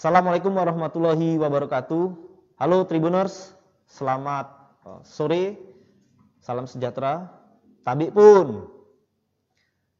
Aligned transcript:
Assalamualaikum 0.00 0.56
warahmatullahi 0.56 1.36
wabarakatuh. 1.36 2.04
Halo 2.56 2.88
Tribuners, 2.88 3.52
selamat 3.84 4.48
uh, 4.88 5.04
sore, 5.04 5.60
salam 6.40 6.64
sejahtera. 6.64 7.28
Tabik 7.84 8.16
pun. 8.16 8.64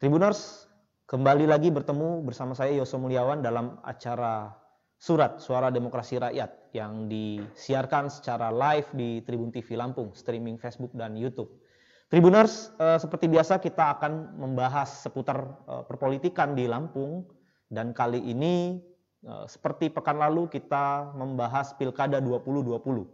Tribuners, 0.01 0.65
kembali 1.05 1.45
lagi 1.45 1.69
bertemu 1.69 2.25
bersama 2.25 2.57
saya 2.57 2.73
Yoso 2.73 2.97
Mulyawan 2.97 3.45
dalam 3.45 3.77
acara 3.85 4.57
Surat 4.97 5.37
Suara 5.37 5.69
Demokrasi 5.69 6.17
Rakyat 6.17 6.73
yang 6.73 7.05
disiarkan 7.05 8.09
secara 8.09 8.49
live 8.49 8.89
di 8.97 9.21
Tribun 9.21 9.53
TV 9.53 9.77
Lampung, 9.77 10.17
streaming 10.17 10.57
Facebook 10.57 10.97
dan 10.97 11.13
YouTube. 11.13 11.61
Tribuners, 12.09 12.73
uh, 12.81 12.97
seperti 12.97 13.29
biasa 13.29 13.61
kita 13.61 14.01
akan 14.01 14.41
membahas 14.41 15.05
seputar 15.05 15.61
uh, 15.69 15.85
perpolitikan 15.85 16.57
di 16.57 16.65
Lampung 16.65 17.29
dan 17.69 17.93
kali 17.93 18.17
ini 18.17 18.81
Eh, 18.81 18.90
seperti 19.21 19.93
pekan 19.93 20.17
lalu 20.17 20.49
kita 20.49 21.13
membahas 21.13 21.77
Pilkada 21.77 22.25
2020. 22.25 23.05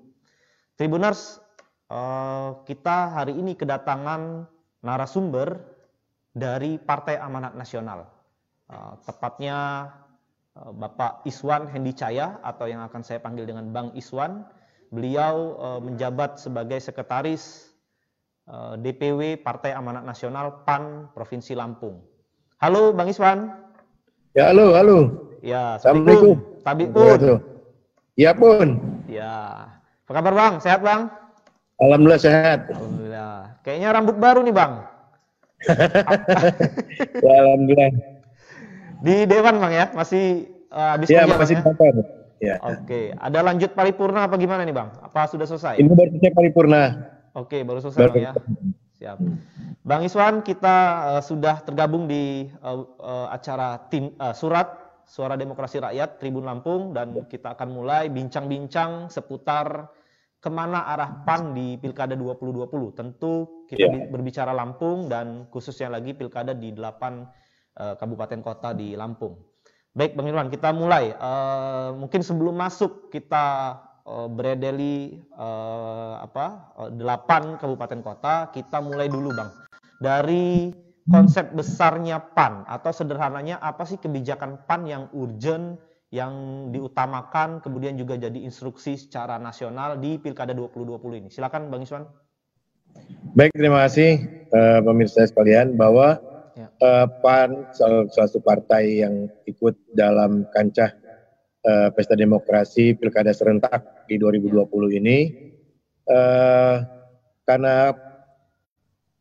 Tribuners, 0.78 1.42
eh, 1.90 2.50
kita 2.62 3.10
hari 3.10 3.34
ini 3.34 3.58
kedatangan 3.58 4.46
narasumber 4.86 5.58
dari 6.36 6.78
Partai 6.78 7.18
Amanat 7.18 7.58
Nasional. 7.58 8.06
Eh, 8.70 8.94
tepatnya 9.06 9.90
Bapak 10.56 11.20
Iswan 11.28 11.68
Hendi 11.68 11.92
Caya 11.92 12.40
atau 12.40 12.64
yang 12.64 12.80
akan 12.80 13.04
saya 13.04 13.20
panggil 13.20 13.44
dengan 13.44 13.68
Bang 13.76 13.92
Iswan. 13.92 14.40
Beliau 14.88 15.52
menjabat 15.84 16.40
sebagai 16.40 16.80
sekretaris 16.80 17.76
DPW 18.80 19.36
Partai 19.36 19.76
Amanat 19.76 20.08
Nasional 20.08 20.64
PAN 20.64 21.12
Provinsi 21.12 21.52
Lampung. 21.52 22.00
Halo 22.56 22.96
Bang 22.96 23.12
Iswan. 23.12 23.52
Ya 24.32 24.48
halo, 24.48 24.72
halo. 24.72 25.26
Ya, 25.46 25.78
Assalamualaikum. 25.78 26.42
Tabik 26.66 26.90
pun. 26.90 27.38
Ya 28.18 28.34
pun. 28.34 28.68
Ya. 29.06 29.70
Apa 30.02 30.12
kabar 30.18 30.34
Bang? 30.34 30.54
Sehat 30.58 30.82
Bang? 30.82 31.06
Alhamdulillah 31.78 32.18
sehat. 32.18 32.66
Alhamdulillah. 32.66 33.54
Kayaknya 33.62 33.88
rambut 33.94 34.16
baru 34.18 34.42
nih 34.42 34.50
Bang. 34.50 34.82
ya, 37.22 37.34
Alhamdulillah. 37.46 37.94
Di 39.06 39.22
Dewan 39.30 39.62
Bang 39.62 39.70
ya? 39.70 39.86
Masih 39.94 40.50
uh, 40.74 40.98
habis 40.98 41.14
ya, 41.14 41.30
masih 41.30 41.54
ya? 41.54 41.62
kantor. 41.62 41.94
Ya. 42.42 42.54
Oke. 42.66 43.14
Ada 43.14 43.38
lanjut 43.46 43.70
paripurna 43.70 44.26
apa 44.26 44.34
gimana 44.42 44.66
nih 44.66 44.74
Bang? 44.74 44.98
Apa 44.98 45.30
sudah 45.30 45.46
selesai? 45.46 45.78
Ini 45.78 45.86
baru 45.94 46.10
selesai 46.18 46.34
paripurna. 46.34 46.82
Oke, 47.38 47.62
baru 47.62 47.78
selesai 47.78 48.02
baru 48.02 48.12
Bang 48.18 48.26
ya. 48.26 48.32
Siap. 48.98 49.16
Bang 49.86 50.02
Iswan, 50.02 50.42
kita 50.42 50.76
uh, 51.14 51.22
sudah 51.22 51.62
tergabung 51.62 52.10
di 52.10 52.50
uh, 52.66 52.82
uh, 52.98 53.30
acara 53.30 53.86
tim 53.86 54.10
uh, 54.18 54.34
surat 54.34 54.85
Suara 55.06 55.38
Demokrasi 55.38 55.78
Rakyat 55.78 56.18
Tribun 56.18 56.42
Lampung 56.42 56.90
dan 56.90 57.30
kita 57.30 57.54
akan 57.54 57.70
mulai 57.70 58.10
bincang-bincang 58.10 59.06
seputar 59.06 59.86
ke 60.42 60.50
mana 60.50 60.82
arah 60.90 61.22
PAN 61.22 61.54
di 61.54 61.78
Pilkada 61.78 62.18
2020. 62.18 62.98
Tentu 62.98 63.64
kita 63.70 63.86
yeah. 63.86 64.10
berbicara 64.10 64.50
Lampung 64.50 65.06
dan 65.06 65.46
khususnya 65.54 65.94
lagi 65.94 66.10
Pilkada 66.10 66.58
di 66.58 66.74
8 66.74 66.82
uh, 66.82 66.82
eh, 66.82 67.94
kabupaten 67.98 68.40
kota 68.42 68.74
di 68.74 68.98
Lampung. 68.98 69.38
Baik 69.96 70.12
Bang 70.12 70.28
Irwan, 70.28 70.52
kita 70.52 70.74
mulai. 70.76 71.14
Uh, 71.16 71.96
mungkin 71.96 72.20
sebelum 72.20 72.58
masuk 72.58 73.08
kita 73.08 73.78
uh, 74.04 74.28
beredeli 74.28 75.24
uh, 75.38 76.20
apa 76.20 76.76
uh, 76.82 76.90
8 76.92 77.62
kabupaten 77.62 78.00
kota, 78.04 78.34
kita 78.52 78.82
mulai 78.82 79.08
dulu 79.08 79.32
Bang. 79.32 79.50
Dari 79.96 80.68
konsep 81.06 81.54
besarnya 81.54 82.18
PAN 82.34 82.66
atau 82.66 82.90
sederhananya 82.90 83.62
apa 83.62 83.86
sih 83.86 83.98
kebijakan 83.98 84.66
PAN 84.66 84.90
yang 84.90 85.02
urgent 85.14 85.78
yang 86.14 86.32
diutamakan 86.70 87.58
kemudian 87.62 87.98
juga 87.98 88.14
jadi 88.14 88.38
instruksi 88.46 88.94
secara 88.98 89.38
nasional 89.42 89.98
di 89.98 90.18
Pilkada 90.18 90.54
2020 90.54 91.20
ini. 91.22 91.28
Silakan 91.30 91.70
Bang 91.70 91.82
Iswan. 91.82 92.06
Baik, 93.36 93.52
terima 93.52 93.84
kasih 93.84 94.22
uh, 94.54 94.80
pemirsa 94.80 95.28
sekalian 95.28 95.76
bahwa 95.76 96.16
ya. 96.56 96.70
uh, 96.80 97.06
PAN 97.20 97.70
salah 97.74 98.08
satu 98.08 98.40
partai 98.40 99.04
yang 99.04 99.28
ikut 99.44 99.76
dalam 99.92 100.48
kancah 100.54 100.94
uh, 101.66 101.88
pesta 101.92 102.16
demokrasi 102.16 102.96
Pilkada 102.96 103.34
serentak 103.36 104.08
di 104.08 104.16
2020 104.16 104.98
ini 105.02 105.18
uh, 106.08 106.80
karena 107.44 107.94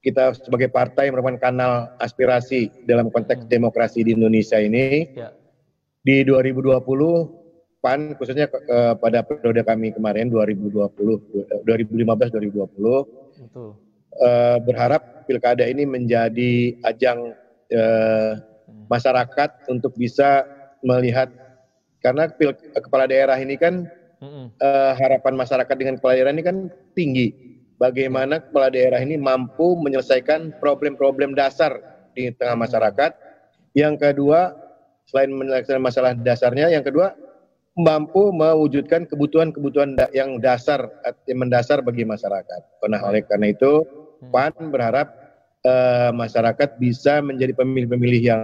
kita 0.06 0.38
sebagai 0.38 0.70
partai 0.70 1.10
merupakan 1.10 1.50
kanal 1.50 1.90
aspirasi 1.98 2.70
dalam 2.86 3.10
konteks 3.10 3.50
hmm. 3.50 3.50
demokrasi 3.50 4.06
di 4.06 4.14
Indonesia 4.14 4.62
ini. 4.62 5.10
Ya. 5.18 5.34
Di 6.06 6.22
2020 6.22 6.78
PAN 7.82 8.14
khususnya 8.18 8.46
uh, 8.50 8.94
pada 8.94 9.26
periode 9.26 9.66
kami 9.66 9.90
kemarin 9.90 10.30
2020 10.30 11.66
2015 11.66 11.66
2020 11.66 12.66
Betul. 12.66 13.78
Uh, 14.16 14.58
berharap 14.62 15.26
pilkada 15.26 15.66
ini 15.66 15.86
menjadi 15.86 16.78
ajang 16.86 17.34
uh, 17.74 18.32
masyarakat 18.90 19.70
untuk 19.70 19.98
bisa 19.98 20.46
melihat 20.86 21.30
karena 22.06 22.30
pil, 22.30 22.54
kepala 22.54 23.10
daerah 23.10 23.38
ini 23.42 23.58
kan 23.58 23.90
uh, 24.22 24.94
harapan 24.94 25.34
masyarakat 25.34 25.76
dengan 25.78 25.98
kepala 25.98 26.14
daerah 26.18 26.34
ini 26.34 26.46
kan 26.46 26.70
tinggi 26.94 27.55
bagaimana 27.80 28.40
kepala 28.40 28.72
daerah 28.72 29.00
ini 29.04 29.20
mampu 29.20 29.76
menyelesaikan 29.80 30.58
problem-problem 30.60 31.36
dasar 31.36 31.80
di 32.16 32.32
tengah 32.36 32.56
masyarakat. 32.56 33.12
Yang 33.76 33.96
kedua, 34.00 34.56
selain 35.08 35.32
menyelesaikan 35.36 35.84
masalah 35.84 36.12
dasarnya, 36.16 36.72
yang 36.72 36.84
kedua 36.84 37.14
mampu 37.76 38.32
mewujudkan 38.32 39.04
kebutuhan-kebutuhan 39.04 40.00
yang 40.16 40.40
dasar, 40.40 40.88
yang 41.28 41.44
mendasar 41.44 41.84
bagi 41.84 42.08
masyarakat. 42.08 42.62
Nah, 42.88 43.02
oleh 43.04 43.28
karena 43.28 43.52
itu, 43.52 43.84
hmm. 43.84 44.32
PAN 44.32 44.72
berharap 44.72 45.12
uh, 45.68 46.16
masyarakat 46.16 46.80
bisa 46.80 47.20
menjadi 47.20 47.52
pemilih-pemilih 47.52 48.22
yang 48.24 48.44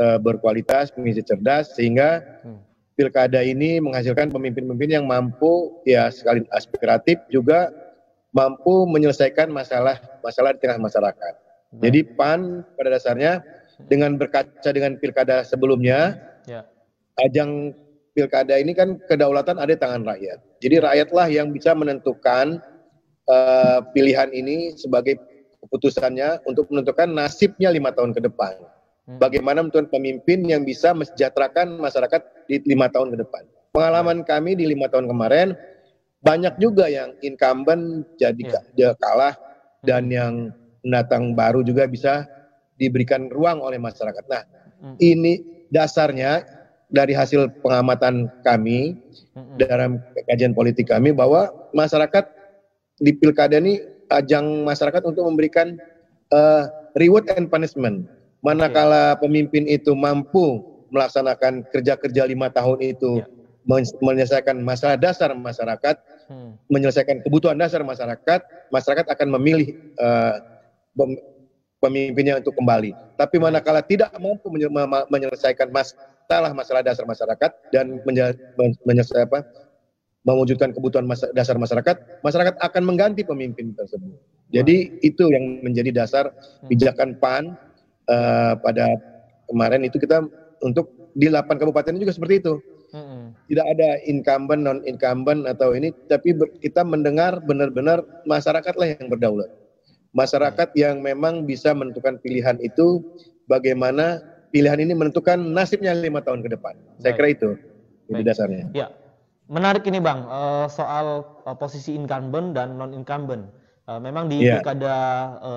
uh, 0.00 0.16
berkualitas, 0.16 0.88
pemilih 0.96 1.20
cerdas, 1.20 1.76
sehingga 1.76 2.24
hmm. 2.40 2.58
pilkada 2.96 3.44
ini 3.44 3.84
menghasilkan 3.84 4.32
pemimpin-pemimpin 4.32 4.96
yang 4.96 5.04
mampu 5.04 5.84
ya 5.84 6.08
sekali 6.08 6.40
aspiratif 6.56 7.20
juga 7.28 7.68
mampu 8.32 8.84
menyelesaikan 8.88 9.48
masalah-masalah 9.48 10.56
di 10.56 10.60
tengah 10.60 10.78
masyarakat. 10.80 11.34
Hmm. 11.72 11.80
Jadi 11.84 12.00
PAN 12.16 12.64
pada 12.76 12.88
dasarnya 12.92 13.44
dengan 13.88 14.18
berkaca 14.18 14.70
dengan 14.74 14.98
pilkada 14.98 15.46
sebelumnya, 15.46 16.18
ya. 16.44 16.66
ajang 17.22 17.72
pilkada 18.16 18.58
ini 18.58 18.74
kan 18.74 18.98
kedaulatan 19.06 19.62
ada 19.62 19.72
di 19.72 19.80
tangan 19.80 20.02
rakyat. 20.02 20.38
Jadi 20.58 20.76
rakyatlah 20.82 21.26
yang 21.30 21.54
bisa 21.54 21.70
menentukan 21.76 22.58
uh, 23.30 23.78
pilihan 23.94 24.32
ini 24.34 24.74
sebagai 24.74 25.22
keputusannya 25.62 26.42
untuk 26.48 26.66
menentukan 26.72 27.06
nasibnya 27.12 27.70
lima 27.70 27.94
tahun 27.94 28.16
ke 28.16 28.26
depan. 28.26 28.58
Hmm. 29.06 29.18
Bagaimana 29.22 29.62
menentukan 29.62 29.88
pemimpin 29.88 30.44
yang 30.44 30.66
bisa 30.66 30.92
mesejahterakan 30.92 31.78
masyarakat 31.78 32.48
di 32.50 32.60
lima 32.66 32.90
tahun 32.90 33.14
ke 33.14 33.22
depan. 33.22 33.42
Pengalaman 33.70 34.24
kami 34.26 34.58
di 34.58 34.66
lima 34.66 34.90
tahun 34.90 35.06
kemarin, 35.06 35.54
banyak 36.18 36.58
juga 36.58 36.90
yang 36.90 37.14
incumbent 37.22 38.06
jadi 38.18 38.62
yeah. 38.74 38.94
kalah 38.98 39.38
dan 39.86 40.10
hmm. 40.10 40.14
yang 40.14 40.32
pendatang 40.82 41.34
baru 41.38 41.62
juga 41.62 41.86
bisa 41.86 42.26
diberikan 42.78 43.30
ruang 43.30 43.62
oleh 43.62 43.78
masyarakat. 43.78 44.24
Nah, 44.26 44.42
hmm. 44.82 44.96
ini 44.98 45.42
dasarnya 45.70 46.42
dari 46.90 47.14
hasil 47.14 47.62
pengamatan 47.62 48.30
kami 48.42 48.98
hmm. 49.34 49.58
dalam 49.62 50.02
kajian 50.26 50.54
politik 50.54 50.90
kami 50.90 51.14
bahwa 51.14 51.50
masyarakat 51.74 52.24
di 52.98 53.14
pilkada 53.14 53.62
ini 53.62 53.78
ajang 54.10 54.66
masyarakat 54.66 55.02
untuk 55.06 55.22
memberikan 55.22 55.78
uh, 56.34 56.66
reward 56.98 57.30
and 57.34 57.46
punishment. 57.46 58.10
Manakala 58.42 59.18
pemimpin 59.18 59.66
itu 59.66 59.94
mampu 59.98 60.62
melaksanakan 60.94 61.66
kerja-kerja 61.68 62.22
lima 62.26 62.48
tahun 62.50 62.78
itu 62.80 63.22
yeah 63.22 63.37
menyelesaikan 63.68 64.56
masalah 64.64 64.96
dasar 64.96 65.36
masyarakat, 65.36 65.96
hmm. 66.32 66.72
menyelesaikan 66.72 67.20
kebutuhan 67.20 67.60
dasar 67.60 67.84
masyarakat, 67.84 68.40
masyarakat 68.72 69.06
akan 69.12 69.28
memilih 69.36 69.76
uh, 70.00 70.40
pemimpinnya 71.78 72.40
untuk 72.40 72.56
kembali. 72.56 72.96
Tapi 73.20 73.36
manakala 73.36 73.84
tidak 73.84 74.08
mampu 74.16 74.48
menyelesaikan 75.12 75.68
masalah 75.68 76.56
masalah 76.56 76.80
dasar 76.80 77.04
masyarakat 77.04 77.50
dan 77.68 78.00
menyelesaikan 78.88 79.28
apa, 79.28 79.44
mewujudkan 80.24 80.72
kebutuhan 80.72 81.04
dasar 81.36 81.60
masyarakat, 81.60 82.24
masyarakat 82.24 82.54
akan 82.64 82.82
mengganti 82.88 83.20
pemimpin 83.20 83.76
tersebut. 83.76 84.16
Jadi 84.48 84.96
itu 85.04 85.28
yang 85.28 85.60
menjadi 85.60 85.92
dasar 85.92 86.32
hmm. 86.32 86.72
pijakan 86.72 87.20
PAN 87.20 87.52
uh, 88.08 88.56
pada 88.64 88.96
kemarin 89.44 89.84
itu 89.84 90.00
kita 90.00 90.24
untuk 90.64 91.12
di 91.12 91.28
8 91.28 91.44
kabupaten 91.60 92.00
juga 92.00 92.16
seperti 92.16 92.40
itu 92.40 92.56
tidak 93.48 93.66
ada 93.68 94.00
incumbent 94.08 94.62
non 94.64 94.80
incumbent 94.88 95.44
atau 95.44 95.76
ini, 95.76 95.92
tapi 96.08 96.32
ber, 96.32 96.48
kita 96.64 96.80
mendengar 96.84 97.40
benar-benar 97.44 98.00
masyarakatlah 98.24 98.96
yang 98.96 99.12
berdaulat. 99.12 99.50
Masyarakat 100.16 100.72
hmm. 100.72 100.78
yang 100.78 100.96
memang 101.04 101.44
bisa 101.44 101.76
menentukan 101.76 102.16
pilihan 102.24 102.56
itu, 102.64 103.04
bagaimana 103.44 104.24
pilihan 104.48 104.80
ini 104.80 104.96
menentukan 104.96 105.36
nasibnya 105.36 105.92
lima 105.92 106.24
tahun 106.24 106.40
ke 106.40 106.56
depan. 106.56 106.74
Saya 107.00 107.12
kira 107.12 107.28
itu. 107.32 107.50
Itu 108.08 108.24
dasarnya. 108.24 108.72
Ya, 108.72 108.88
menarik 109.52 109.84
ini 109.84 110.00
bang 110.00 110.24
uh, 110.24 110.64
soal 110.72 111.28
uh, 111.44 111.56
posisi 111.56 111.92
incumbent 111.92 112.56
dan 112.56 112.80
non 112.80 112.96
incumbent. 112.96 113.44
Uh, 113.88 113.96
memang 113.96 114.28
di 114.28 114.44
yeah. 114.44 114.60
pilkada 114.60 114.96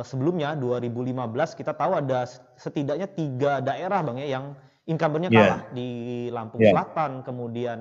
sebelumnya 0.07 0.56
2015 0.56 1.19
kita 1.51 1.75
tahu 1.75 2.00
ada 2.00 2.24
setidaknya 2.56 3.12
tiga 3.12 3.60
daerah 3.60 4.00
bang 4.07 4.24
ya 4.24 4.39
yang 4.39 4.56
incumbentnya 4.92 5.32
iya. 5.32 5.40
kalah 5.40 5.48
yeah. 5.48 5.62
di 5.72 5.90
Lampung 6.28 6.60
yeah. 6.60 6.76
Selatan, 6.76 7.12
kemudian 7.24 7.80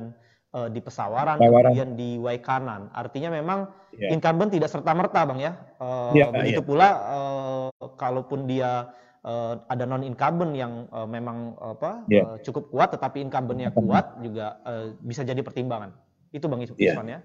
uh, 0.55 0.71
di 0.71 0.79
Pesawaran, 0.79 1.43
Pesawaran, 1.43 1.75
kemudian 1.75 1.89
di 1.99 2.11
Waikanan. 2.23 2.87
Artinya 2.95 3.35
memang 3.35 3.67
yeah. 3.99 4.15
incumbent 4.15 4.55
tidak 4.55 4.71
serta 4.71 4.95
merta 4.95 5.27
bang 5.27 5.51
ya. 5.51 5.53
Uh, 5.83 6.15
yeah, 6.15 6.31
begitu 6.31 6.63
yeah. 6.63 6.69
pula 6.71 6.89
uh, 7.11 7.69
kalaupun 7.99 8.47
dia 8.47 8.95
uh, 9.27 9.59
ada 9.67 9.85
non 9.85 10.07
incumbent 10.07 10.55
yang 10.55 10.87
uh, 10.95 11.11
memang 11.11 11.59
apa 11.59 12.07
yeah. 12.07 12.23
uh, 12.25 12.39
cukup 12.47 12.71
kuat, 12.71 12.95
tetapi 12.95 13.27
incumbentnya 13.27 13.75
kuat 13.75 14.23
juga 14.23 14.63
uh, 14.63 14.95
bisa 15.03 15.27
jadi 15.27 15.43
pertimbangan. 15.43 15.91
Itu 16.31 16.47
bang 16.47 16.63
Iswan 16.63 16.79
yeah. 16.79 17.19
ya. 17.19 17.21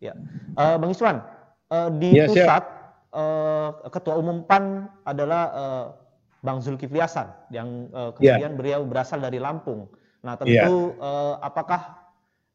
Ya, 0.00 0.16
uh, 0.56 0.80
bang 0.80 0.90
Iswan 0.96 1.20
uh, 1.68 1.92
di 2.00 2.16
yeah, 2.16 2.24
pusat 2.24 2.64
uh, 3.12 3.84
ketua 3.92 4.16
umum 4.16 4.48
PAN 4.48 4.88
adalah 5.04 5.42
uh, 5.52 5.86
Bang 6.40 6.64
Zulkifli 6.64 7.00
Hasan 7.00 7.28
yang 7.52 7.92
uh, 7.92 8.16
kemudian 8.16 8.52
yeah. 8.52 8.58
beliau 8.58 8.80
berasal 8.88 9.20
dari 9.20 9.36
Lampung. 9.36 9.92
Nah 10.24 10.40
tentu 10.40 10.96
yeah. 10.96 11.04
uh, 11.04 11.34
apakah 11.44 12.00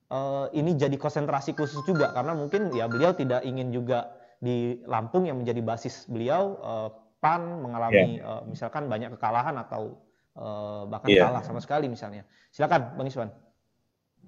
uh, 0.09 0.49
ini 0.57 0.73
jadi 0.73 0.97
konsentrasi 0.97 1.53
khusus 1.53 1.85
juga 1.85 2.09
karena 2.13 2.33
mungkin 2.33 2.73
ya 2.73 2.89
beliau 2.89 3.13
tidak 3.13 3.45
ingin 3.45 3.69
juga 3.69 4.09
di 4.41 4.81
Lampung 4.89 5.29
yang 5.29 5.37
menjadi 5.37 5.61
basis 5.61 6.09
beliau 6.09 6.57
uh, 6.65 6.89
PAN 7.21 7.61
mengalami 7.61 8.21
yeah. 8.21 8.41
uh, 8.41 8.41
misalkan 8.49 8.89
banyak 8.89 9.13
kekalahan 9.17 9.57
atau 9.61 10.01
uh, 10.37 10.89
bahkan 10.89 11.09
yeah. 11.13 11.29
kalah 11.29 11.45
sama 11.45 11.61
sekali 11.61 11.85
misalnya. 11.85 12.25
Silakan 12.49 12.97
Bang 12.97 13.09
Iswan. 13.09 13.29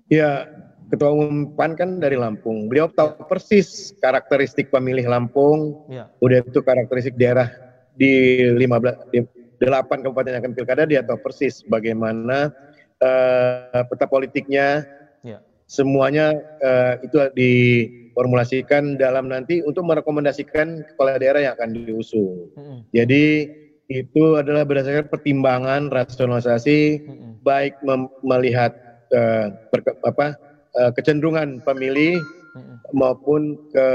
Ya, 0.07 0.47
Ketua 0.87 1.11
Umum 1.11 1.51
PAN 1.59 1.75
kan 1.75 1.99
dari 1.99 2.15
Lampung. 2.15 2.71
Beliau 2.71 2.87
tahu 2.87 3.27
persis 3.27 3.91
karakteristik 3.99 4.71
pemilih 4.71 5.03
Lampung. 5.11 5.83
Ya. 5.91 6.07
Udah 6.23 6.39
itu 6.47 6.63
karakteristik 6.63 7.19
daerah 7.19 7.51
di 7.91 8.39
15 8.55 9.11
di 9.11 9.19
delapan 9.57 10.05
kabupaten 10.05 10.37
yang 10.37 10.41
akan 10.45 10.53
pilkada 10.53 10.83
dia 10.85 11.01
tahu 11.01 11.17
persis 11.21 11.65
bagaimana 11.65 12.53
uh, 13.01 13.81
peta 13.89 14.05
politiknya 14.05 14.85
ya. 15.25 15.41
semuanya 15.65 16.37
uh, 16.61 16.97
itu 17.01 17.17
diformulasikan 17.33 18.97
dalam 18.97 19.29
nanti 19.29 19.61
untuk 19.65 19.85
merekomendasikan 19.85 20.85
kepala 20.93 21.17
daerah 21.17 21.41
yang 21.41 21.53
akan 21.57 21.73
diusung. 21.73 22.49
Hmm. 22.53 22.79
Jadi 22.93 23.49
itu 23.87 24.35
adalah 24.35 24.67
berdasarkan 24.67 25.07
pertimbangan 25.07 25.87
rasionalisasi 25.87 27.07
hmm. 27.07 27.31
baik 27.41 27.79
melihat 28.21 28.75
uh, 29.15 29.55
apa 30.03 30.35
uh, 30.75 30.91
kecenderungan 30.91 31.63
pemilih 31.63 32.19
hmm. 32.53 32.75
maupun 32.91 33.55
ke 33.71 33.87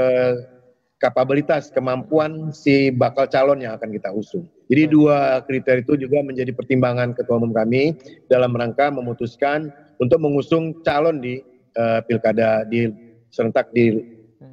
kapabilitas 1.03 1.67
kemampuan 1.67 2.55
si 2.55 2.87
bakal 2.87 3.27
calon 3.27 3.59
yang 3.59 3.75
akan 3.75 3.91
kita 3.91 4.07
usung. 4.15 4.47
Jadi 4.73 4.89
dua 4.89 5.45
kriteria 5.45 5.85
itu 5.85 5.93
juga 6.01 6.25
menjadi 6.25 6.49
pertimbangan 6.49 7.13
ketua 7.13 7.37
umum 7.37 7.53
kami 7.53 7.93
dalam 8.25 8.57
rangka 8.57 8.89
memutuskan 8.89 9.69
untuk 10.01 10.17
mengusung 10.17 10.81
calon 10.81 11.21
di 11.21 11.45
uh, 11.77 12.01
pilkada 12.09 12.65
di 12.65 12.89
serentak 13.29 13.69
di 13.69 14.01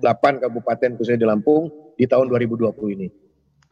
8 0.04 0.44
kabupaten 0.44 1.00
khususnya 1.00 1.24
di 1.24 1.24
Lampung 1.24 1.72
di 1.96 2.04
tahun 2.04 2.28
2020 2.28 2.68
ini. 3.00 3.08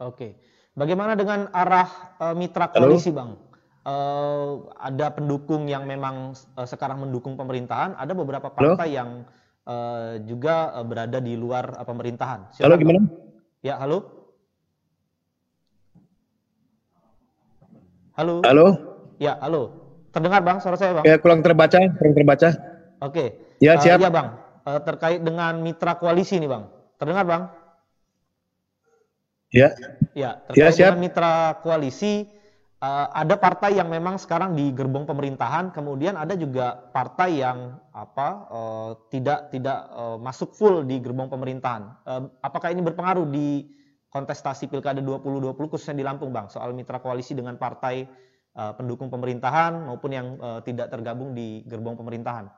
Oke. 0.01 0.41
Bagaimana 0.73 1.13
dengan 1.13 1.53
arah 1.53 2.17
uh, 2.17 2.33
mitra 2.33 2.73
koalisi, 2.73 3.13
Bang? 3.13 3.37
Uh, 3.85 4.73
ada 4.81 5.13
pendukung 5.13 5.69
yang 5.69 5.85
memang 5.85 6.33
uh, 6.57 6.65
sekarang 6.65 7.05
mendukung 7.05 7.37
pemerintahan, 7.37 7.93
ada 7.93 8.17
beberapa 8.17 8.49
partai 8.49 8.89
Halo? 8.89 8.97
yang 8.97 9.09
uh, 9.69 10.17
juga 10.25 10.73
uh, 10.73 10.81
berada 10.81 11.21
di 11.21 11.37
luar 11.37 11.77
uh, 11.77 11.85
pemerintahan. 11.85 12.57
Silakan, 12.57 12.65
halo, 12.65 12.81
gimana? 12.81 12.99
Ya, 13.61 13.77
halo. 13.77 14.18
Halo. 18.19 18.43
Halo. 18.43 18.67
Ya, 19.15 19.39
halo. 19.39 19.79
Terdengar 20.11 20.43
Bang 20.43 20.59
suara 20.59 20.75
saya 20.75 20.91
Bang? 20.91 21.07
Ya, 21.07 21.15
kurang 21.15 21.39
terbaca, 21.39 21.79
kurang 21.79 22.11
terbaca. 22.11 22.51
Oke. 22.99 23.31
Ya, 23.63 23.79
uh, 23.79 23.79
siap. 23.79 23.95
Ya 24.03 24.11
Bang, 24.11 24.35
uh, 24.67 24.79
terkait 24.83 25.23
dengan 25.23 25.55
mitra 25.63 25.95
koalisi 25.95 26.35
nih 26.35 26.51
Bang. 26.51 26.67
Terdengar 26.99 27.23
Bang? 27.23 27.47
Ya. 29.55 29.71
Ya, 30.11 30.35
terkait 30.51 30.59
ya, 30.59 30.67
siap. 30.75 30.99
dengan 30.99 31.07
mitra 31.07 31.63
koalisi 31.63 32.27
uh, 32.83 33.07
ada 33.15 33.39
partai 33.39 33.79
yang 33.79 33.87
memang 33.87 34.19
sekarang 34.19 34.51
di 34.51 34.75
gerbong 34.75 35.07
pemerintahan, 35.07 35.71
kemudian 35.71 36.19
ada 36.19 36.35
juga 36.35 36.75
partai 36.91 37.39
yang 37.39 37.79
apa 37.95 38.27
uh, 38.51 38.89
tidak 39.07 39.47
tidak 39.47 39.87
uh, 39.95 40.19
masuk 40.19 40.51
full 40.59 40.83
di 40.83 40.99
gerbong 40.99 41.31
pemerintahan. 41.31 41.87
Uh, 42.03 42.27
apakah 42.43 42.67
ini 42.67 42.83
berpengaruh 42.83 43.31
di 43.31 43.78
kontestasi 44.09 44.65
pilkada 44.67 44.99
2020 45.01 45.53
khususnya 45.69 45.95
di 45.97 46.05
Lampung, 46.05 46.33
bang? 46.33 46.49
Soal 46.49 46.73
mitra 46.73 46.97
koalisi 46.97 47.37
dengan 47.37 47.55
partai 47.61 48.09
uh, 48.57 48.73
pendukung 48.73 49.13
pemerintahan 49.13 49.85
maupun 49.85 50.11
yang 50.11 50.27
uh, 50.41 50.59
tidak 50.65 50.89
tergabung 50.89 51.37
di 51.37 51.61
gerbong 51.69 51.93
pemerintahan. 51.97 52.49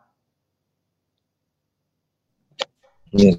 Iya. 3.11 3.35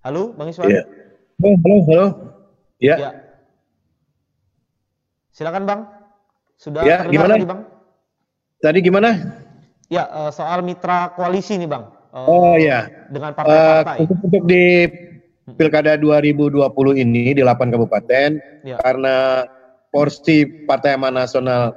Halo, 0.00 0.32
Bang 0.32 0.48
Iswan. 0.48 0.72
Oh, 1.44 1.56
halo, 1.60 1.76
halo. 1.92 2.06
Ya. 2.80 2.96
ya. 2.96 3.10
Silakan, 5.36 5.68
Bang. 5.68 5.80
Sudah 6.56 6.80
ya, 6.88 7.04
gimana? 7.04 7.36
tadi, 7.36 7.44
Bang? 7.44 7.60
Tadi 8.64 8.78
gimana? 8.80 9.10
Ya, 9.90 10.06
uh, 10.06 10.30
soal 10.30 10.62
mitra 10.62 11.10
koalisi 11.18 11.58
nih, 11.58 11.66
Bang. 11.66 11.90
Uh, 12.14 12.26
oh, 12.30 12.54
ya. 12.54 12.86
Dengan 13.10 13.34
partai-partai. 13.34 13.96
Uh, 13.98 14.02
untuk, 14.06 14.18
untuk 14.22 14.42
di 14.46 14.86
Pilkada 15.58 15.98
2020 15.98 16.62
ini 17.02 17.34
di 17.34 17.42
8 17.42 17.74
kabupaten 17.74 18.38
ya. 18.62 18.78
karena 18.78 19.42
porsi 19.90 20.46
Partai 20.46 20.94
Amanat 20.94 21.26
Nasional 21.26 21.74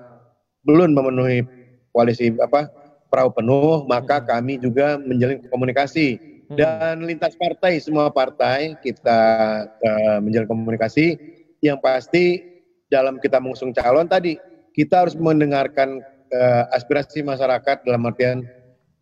belum 0.62 0.94
memenuhi 0.94 1.42
koalisi 1.90 2.30
apa 2.38 2.70
perahu 3.10 3.34
penuh, 3.34 3.90
maka 3.90 4.22
hmm. 4.22 4.26
kami 4.30 4.54
juga 4.62 5.02
menjalin 5.02 5.42
komunikasi 5.50 6.34
Hmm. 6.54 6.60
dan 6.60 6.96
lintas 7.02 7.34
partai 7.34 7.82
semua 7.82 8.14
partai 8.14 8.78
kita 8.84 9.22
uh, 9.66 10.20
menjalin 10.22 10.46
komunikasi 10.46 11.18
yang 11.66 11.82
pasti 11.82 12.44
dalam 12.92 13.18
kita 13.18 13.42
mengusung 13.42 13.74
calon 13.74 14.06
tadi 14.06 14.36
kita 14.76 15.08
harus 15.08 15.16
mendengarkan 15.18 16.04
uh, 16.34 16.64
aspirasi 16.74 17.22
masyarakat 17.22 17.86
dalam 17.86 18.10
artian 18.10 18.42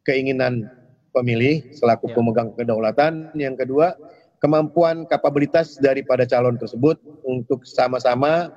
keinginan 0.03 0.67
pemilih 1.15 1.71
selaku 1.75 2.11
ya. 2.11 2.15
pemegang 2.19 2.49
kedaulatan 2.55 3.31
yang 3.39 3.55
kedua 3.55 3.95
kemampuan 4.43 5.07
kapabilitas 5.07 5.79
daripada 5.79 6.27
calon 6.27 6.59
tersebut 6.59 6.99
untuk 7.23 7.63
sama-sama 7.63 8.51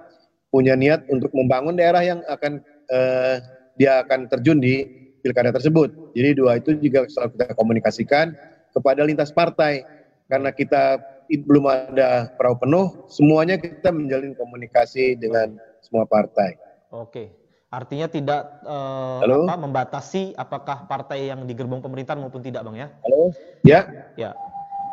punya 0.50 0.75
niat 0.75 1.07
untuk 1.11 1.31
membangun 1.35 1.75
daerah 1.75 2.02
yang 2.02 2.21
akan 2.31 2.62
uh, 2.90 3.43
dia 3.75 4.02
akan 4.07 4.31
terjun 4.31 4.62
di 4.62 4.87
pilkada 5.23 5.50
tersebut 5.50 6.14
jadi 6.14 6.37
dua 6.37 6.59
itu 6.62 6.78
juga 6.78 7.07
selalu 7.11 7.38
kita 7.38 7.54
komunikasikan 7.59 8.35
kepada 8.75 9.02
lintas 9.07 9.31
partai 9.31 9.83
karena 10.26 10.50
kita 10.50 10.99
belum 11.28 11.64
ada 11.66 12.28
perahu 12.37 12.61
penuh, 12.61 12.87
semuanya 13.09 13.57
kita 13.57 13.88
menjalin 13.88 14.37
komunikasi 14.37 15.16
dengan 15.16 15.57
semua 15.81 16.04
partai. 16.04 16.61
Oke, 16.93 17.33
artinya 17.75 18.07
tidak 18.07 18.62
uh, 18.62 19.19
apa, 19.19 19.54
membatasi 19.59 20.38
apakah 20.38 20.87
partai 20.87 21.35
yang 21.35 21.43
di 21.43 21.54
gerbong 21.59 21.83
pemerintahan 21.83 22.23
maupun 22.23 22.38
tidak, 22.38 22.62
bang 22.62 22.87
ya? 22.87 22.88
Halo, 23.02 23.21
ya? 23.66 23.81
Ya, 24.14 24.31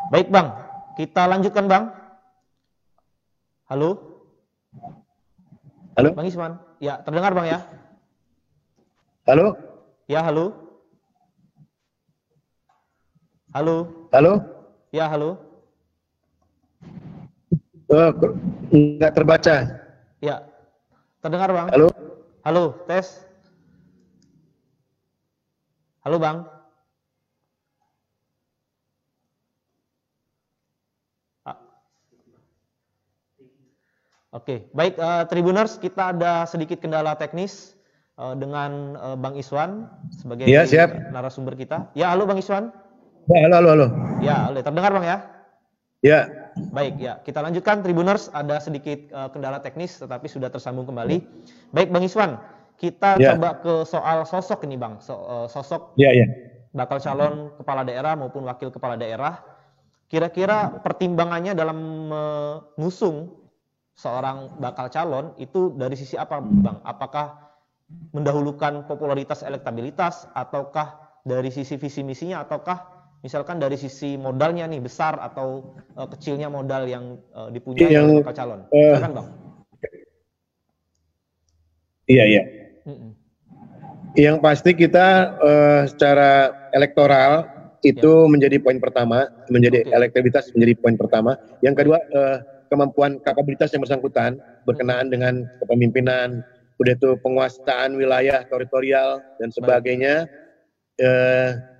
baik 0.09 0.33
bang, 0.33 0.49
kita 0.97 1.29
lanjutkan 1.29 1.69
bang. 1.69 1.83
Halo, 3.69 3.89
halo, 5.93 6.09
bang 6.17 6.25
Isman, 6.25 6.53
ya 6.81 6.97
terdengar 7.05 7.37
bang 7.37 7.47
ya? 7.53 7.59
Halo, 9.29 9.53
ya 10.09 10.25
halo. 10.25 10.71
Halo. 13.51 14.07
Halo. 14.15 14.33
Ya, 14.95 15.11
halo. 15.11 15.35
Uh, 17.91 18.07
enggak 18.71 19.11
terbaca. 19.11 19.55
Ya. 20.23 20.47
Terdengar, 21.19 21.51
Bang? 21.51 21.67
Halo. 21.67 21.90
Halo, 22.41 22.73
tes. 22.89 23.21
Halo, 26.01 26.17
Bang. 26.17 26.41
Ah. 31.45 31.57
Oke, 34.33 34.65
baik 34.73 34.97
uh, 34.97 35.29
Tribuners, 35.29 35.77
kita 35.77 36.17
ada 36.17 36.49
sedikit 36.49 36.81
kendala 36.81 37.13
teknis 37.13 37.77
uh, 38.17 38.33
dengan 38.33 38.97
uh, 38.97 39.13
Bang 39.13 39.37
Iswan 39.37 39.85
sebagai 40.09 40.49
ya, 40.49 40.65
siap. 40.65 41.13
narasumber 41.13 41.53
kita. 41.53 41.93
Ya, 41.93 42.09
halo 42.09 42.25
Bang 42.25 42.41
Iswan. 42.41 42.73
Ya, 43.29 43.45
halo, 43.45 43.55
halo, 43.61 43.69
halo. 43.69 43.87
Ya, 44.17 44.35
halo. 44.49 44.65
Terdengar 44.65 44.89
Bang 44.89 45.05
ya? 45.05 45.17
Ya. 46.01 46.40
Baik 46.71 46.99
ya, 46.99 47.19
kita 47.23 47.39
lanjutkan 47.39 47.79
Tribuners 47.79 48.27
ada 48.35 48.59
sedikit 48.59 49.07
uh, 49.15 49.31
kendala 49.31 49.63
teknis 49.63 49.95
tetapi 49.99 50.27
sudah 50.27 50.51
tersambung 50.51 50.83
kembali. 50.83 51.23
Baik 51.71 51.89
Bang 51.95 52.03
Iswan, 52.03 52.35
kita 52.75 53.15
ya. 53.15 53.35
coba 53.35 53.63
ke 53.63 53.73
soal 53.87 54.27
sosok 54.27 54.67
ini 54.67 54.75
Bang, 54.75 54.99
so, 54.99 55.15
uh, 55.15 55.47
sosok 55.47 55.95
ya, 55.95 56.11
ya. 56.11 56.27
bakal 56.75 56.99
calon 56.99 57.55
kepala 57.55 57.87
daerah 57.87 58.19
maupun 58.19 58.43
wakil 58.43 58.67
kepala 58.67 58.99
daerah. 58.99 59.39
Kira-kira 60.11 60.83
pertimbangannya 60.83 61.55
dalam 61.55 62.11
mengusung 62.11 63.31
seorang 63.95 64.59
bakal 64.59 64.91
calon 64.91 65.31
itu 65.39 65.71
dari 65.79 65.95
sisi 65.95 66.19
apa 66.19 66.43
Bang? 66.43 66.83
Apakah 66.83 67.47
mendahulukan 68.11 68.91
popularitas 68.91 69.39
elektabilitas 69.43 70.27
ataukah 70.35 70.99
dari 71.23 71.47
sisi 71.47 71.79
visi 71.79 72.03
misinya 72.03 72.43
ataukah 72.43 72.90
misalkan 73.21 73.61
dari 73.61 73.77
sisi 73.77 74.17
modalnya 74.17 74.65
nih 74.65 74.81
besar 74.81 75.17
atau 75.21 75.77
uh, 75.93 76.09
kecilnya 76.09 76.49
modal 76.49 76.89
yang 76.89 77.21
uh, 77.37 77.53
dipunyai 77.53 77.93
yang, 77.93 78.25
bakal 78.25 78.33
calon. 78.33 78.61
Uh, 78.73 78.97
Silakan 78.97 79.11
bang. 79.13 79.27
Iya 82.09 82.23
iya. 82.27 82.43
Mm 82.83 82.95
-mm. 82.97 83.11
Yang 84.19 84.37
pasti 84.43 84.71
kita 84.75 85.37
uh, 85.39 85.81
secara 85.87 86.51
elektoral 86.75 87.47
itu 87.85 88.13
ya. 88.25 88.29
menjadi 88.29 88.57
poin 88.59 88.81
pertama, 88.81 89.29
menjadi 89.47 89.85
okay. 89.85 89.95
elektabilitas 89.95 90.51
menjadi 90.51 90.73
poin 90.81 90.97
pertama. 90.97 91.37
Yang 91.63 91.85
kedua 91.85 91.97
uh, 92.11 92.37
kemampuan 92.67 93.21
kapabilitas 93.21 93.71
yang 93.71 93.85
bersangkutan 93.85 94.41
berkenaan 94.65 95.07
mm. 95.07 95.13
dengan 95.13 95.33
kepemimpinan, 95.63 96.43
udah 96.81 96.93
itu 96.97 97.15
penguasaan 97.21 97.95
wilayah 97.95 98.43
teritorial 98.49 99.21
dan 99.37 99.49
sebagainya. 99.53 100.25
Uh, 100.99 101.71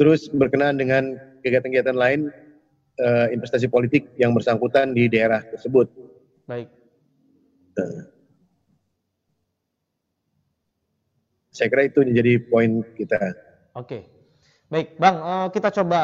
terus 0.00 0.32
berkenaan 0.32 0.80
dengan 0.80 1.20
kegiatan-kegiatan 1.44 1.92
lain 1.92 2.32
uh, 3.04 3.28
investasi 3.28 3.68
politik 3.68 4.08
yang 4.16 4.32
bersangkutan 4.32 4.96
di 4.96 5.12
daerah 5.12 5.44
tersebut. 5.44 5.92
Baik. 6.48 6.72
Uh, 7.76 8.08
saya 11.52 11.68
kira 11.68 11.92
itu 11.92 12.00
menjadi 12.00 12.40
poin 12.48 12.80
kita. 12.96 13.20
Oke, 13.76 14.08
baik, 14.72 14.96
bang, 14.96 15.16
uh, 15.20 15.48
kita 15.52 15.68
coba 15.68 16.00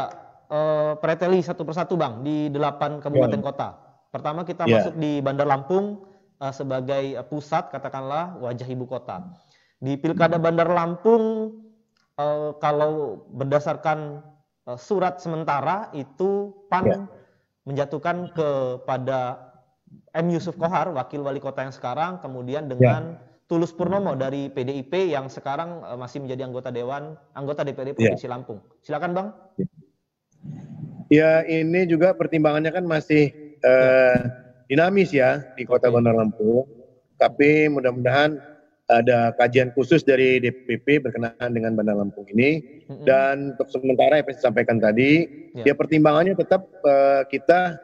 uh, 0.53 0.93
preteli 1.01 1.41
satu 1.41 1.65
persatu, 1.65 1.97
bang, 1.97 2.21
di 2.21 2.53
delapan 2.53 3.01
kabupaten 3.01 3.41
yeah. 3.41 3.49
kota. 3.49 3.69
Pertama 4.13 4.45
kita 4.45 4.69
yeah. 4.69 4.85
masuk 4.85 4.95
di 5.01 5.25
Bandar 5.25 5.49
Lampung 5.49 6.05
uh, 6.37 6.53
sebagai 6.53 7.17
pusat, 7.33 7.73
katakanlah 7.73 8.37
wajah 8.45 8.69
ibu 8.69 8.85
kota. 8.85 9.25
Di 9.81 9.97
pilkada 9.97 10.37
Bandar 10.37 10.69
Lampung 10.69 11.25
kalau 12.61 13.25
berdasarkan 13.29 14.25
uh, 14.65 14.79
surat 14.81 15.21
sementara 15.21 15.93
itu 15.93 16.53
PAN 16.73 16.85
ya. 16.89 16.99
menjatuhkan 17.69 18.33
kepada 18.33 19.53
M 20.17 20.27
Yusuf 20.33 20.57
Kohar, 20.57 20.91
wakil 20.97 21.23
wali 21.23 21.39
kota 21.39 21.63
yang 21.63 21.75
sekarang, 21.75 22.19
kemudian 22.25 22.67
dengan 22.73 23.15
ya. 23.15 23.23
Tulus 23.47 23.71
Purnomo 23.71 24.19
dari 24.19 24.51
PDIP 24.51 25.13
yang 25.13 25.31
sekarang 25.31 25.85
uh, 25.85 25.95
masih 25.95 26.25
menjadi 26.25 26.49
anggota 26.49 26.73
dewan, 26.73 27.15
anggota 27.37 27.63
DPRD 27.63 27.95
ya. 27.95 27.95
Provinsi 27.95 28.27
ya. 28.27 28.33
Lampung. 28.33 28.59
Silakan 28.83 29.13
Bang. 29.15 29.29
Ya 31.07 31.47
ini 31.47 31.87
juga 31.87 32.17
pertimbangannya 32.19 32.75
kan 32.75 32.83
masih 32.83 33.31
uh, 33.63 34.19
dinamis 34.67 35.15
ya 35.15 35.45
di 35.55 35.63
Kota. 35.63 35.93
Bandar 35.93 36.19
Lampung. 36.19 36.67
Tapi 37.17 37.71
mudah-mudahan 37.71 38.56
ada 38.87 39.35
kajian 39.35 39.75
khusus 39.75 40.07
dari 40.07 40.39
DPP 40.39 41.03
berkenaan 41.03 41.51
dengan 41.51 41.75
Bandar 41.75 41.99
Lampung 41.99 42.27
ini 42.31 42.83
mm-hmm. 42.87 43.03
dan 43.03 43.59
untuk 43.59 43.67
sementara 43.75 44.23
yang 44.23 44.27
saya 44.31 44.51
sampaikan 44.51 44.79
tadi 44.79 45.27
yeah. 45.59 45.67
ya 45.67 45.75
pertimbangannya 45.75 46.39
tetap 46.39 46.71
uh, 46.87 47.27
kita 47.27 47.83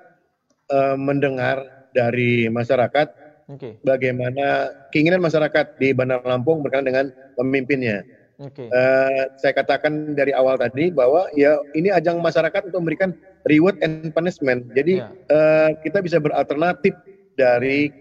uh, 0.70 0.94
mendengar 0.94 1.66
dari 1.90 2.46
masyarakat 2.46 3.10
okay. 3.50 3.82
bagaimana 3.82 4.70
keinginan 4.94 5.18
masyarakat 5.18 5.74
di 5.82 5.90
Bandar 5.90 6.22
Lampung 6.22 6.62
berkenaan 6.62 6.88
dengan 6.88 7.06
pemimpinnya. 7.34 8.06
Okay. 8.42 8.66
Uh, 8.66 8.74
eh, 8.74 9.22
saya 9.38 9.54
katakan 9.54 10.18
dari 10.18 10.34
awal 10.34 10.58
tadi 10.58 10.90
bahwa 10.90 11.30
ya 11.38 11.62
ini 11.78 11.94
ajang 11.94 12.18
masyarakat 12.18 12.72
untuk 12.72 12.82
memberikan 12.82 13.14
reward 13.46 13.78
and 13.86 14.10
punishment. 14.10 14.66
Jadi 14.74 14.98
yeah. 14.98 15.14
uh, 15.30 15.70
kita 15.82 16.02
bisa 16.02 16.18
beralternatif 16.18 16.96
dari 17.38 17.92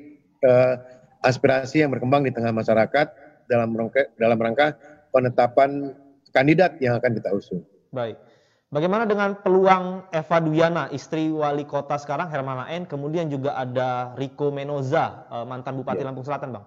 uh, 0.42 0.82
aspirasi 1.22 1.86
yang 1.86 1.94
berkembang 1.94 2.26
di 2.26 2.34
tengah 2.34 2.54
masyarakat 2.54 3.08
dalam 3.46 3.74
rangka, 3.74 4.10
dalam 4.18 4.38
rangka 4.38 4.78
penetapan 5.14 5.94
kandidat 6.34 6.80
yang 6.82 6.98
akan 6.98 7.12
kita 7.18 7.30
usung. 7.36 7.62
Baik. 7.92 8.18
Bagaimana 8.72 9.04
dengan 9.04 9.36
peluang 9.36 10.08
Eva 10.16 10.38
Duyana, 10.40 10.88
istri 10.96 11.28
wali 11.28 11.68
kota 11.68 12.00
sekarang 12.00 12.32
Hermana 12.32 12.72
N, 12.72 12.88
kemudian 12.88 13.28
juga 13.28 13.60
ada 13.60 14.16
Rico 14.16 14.48
Menoza, 14.48 15.28
eh, 15.28 15.44
mantan 15.44 15.76
Bupati 15.76 16.00
ya. 16.00 16.08
Lampung 16.08 16.24
Selatan, 16.24 16.56
Bang? 16.56 16.66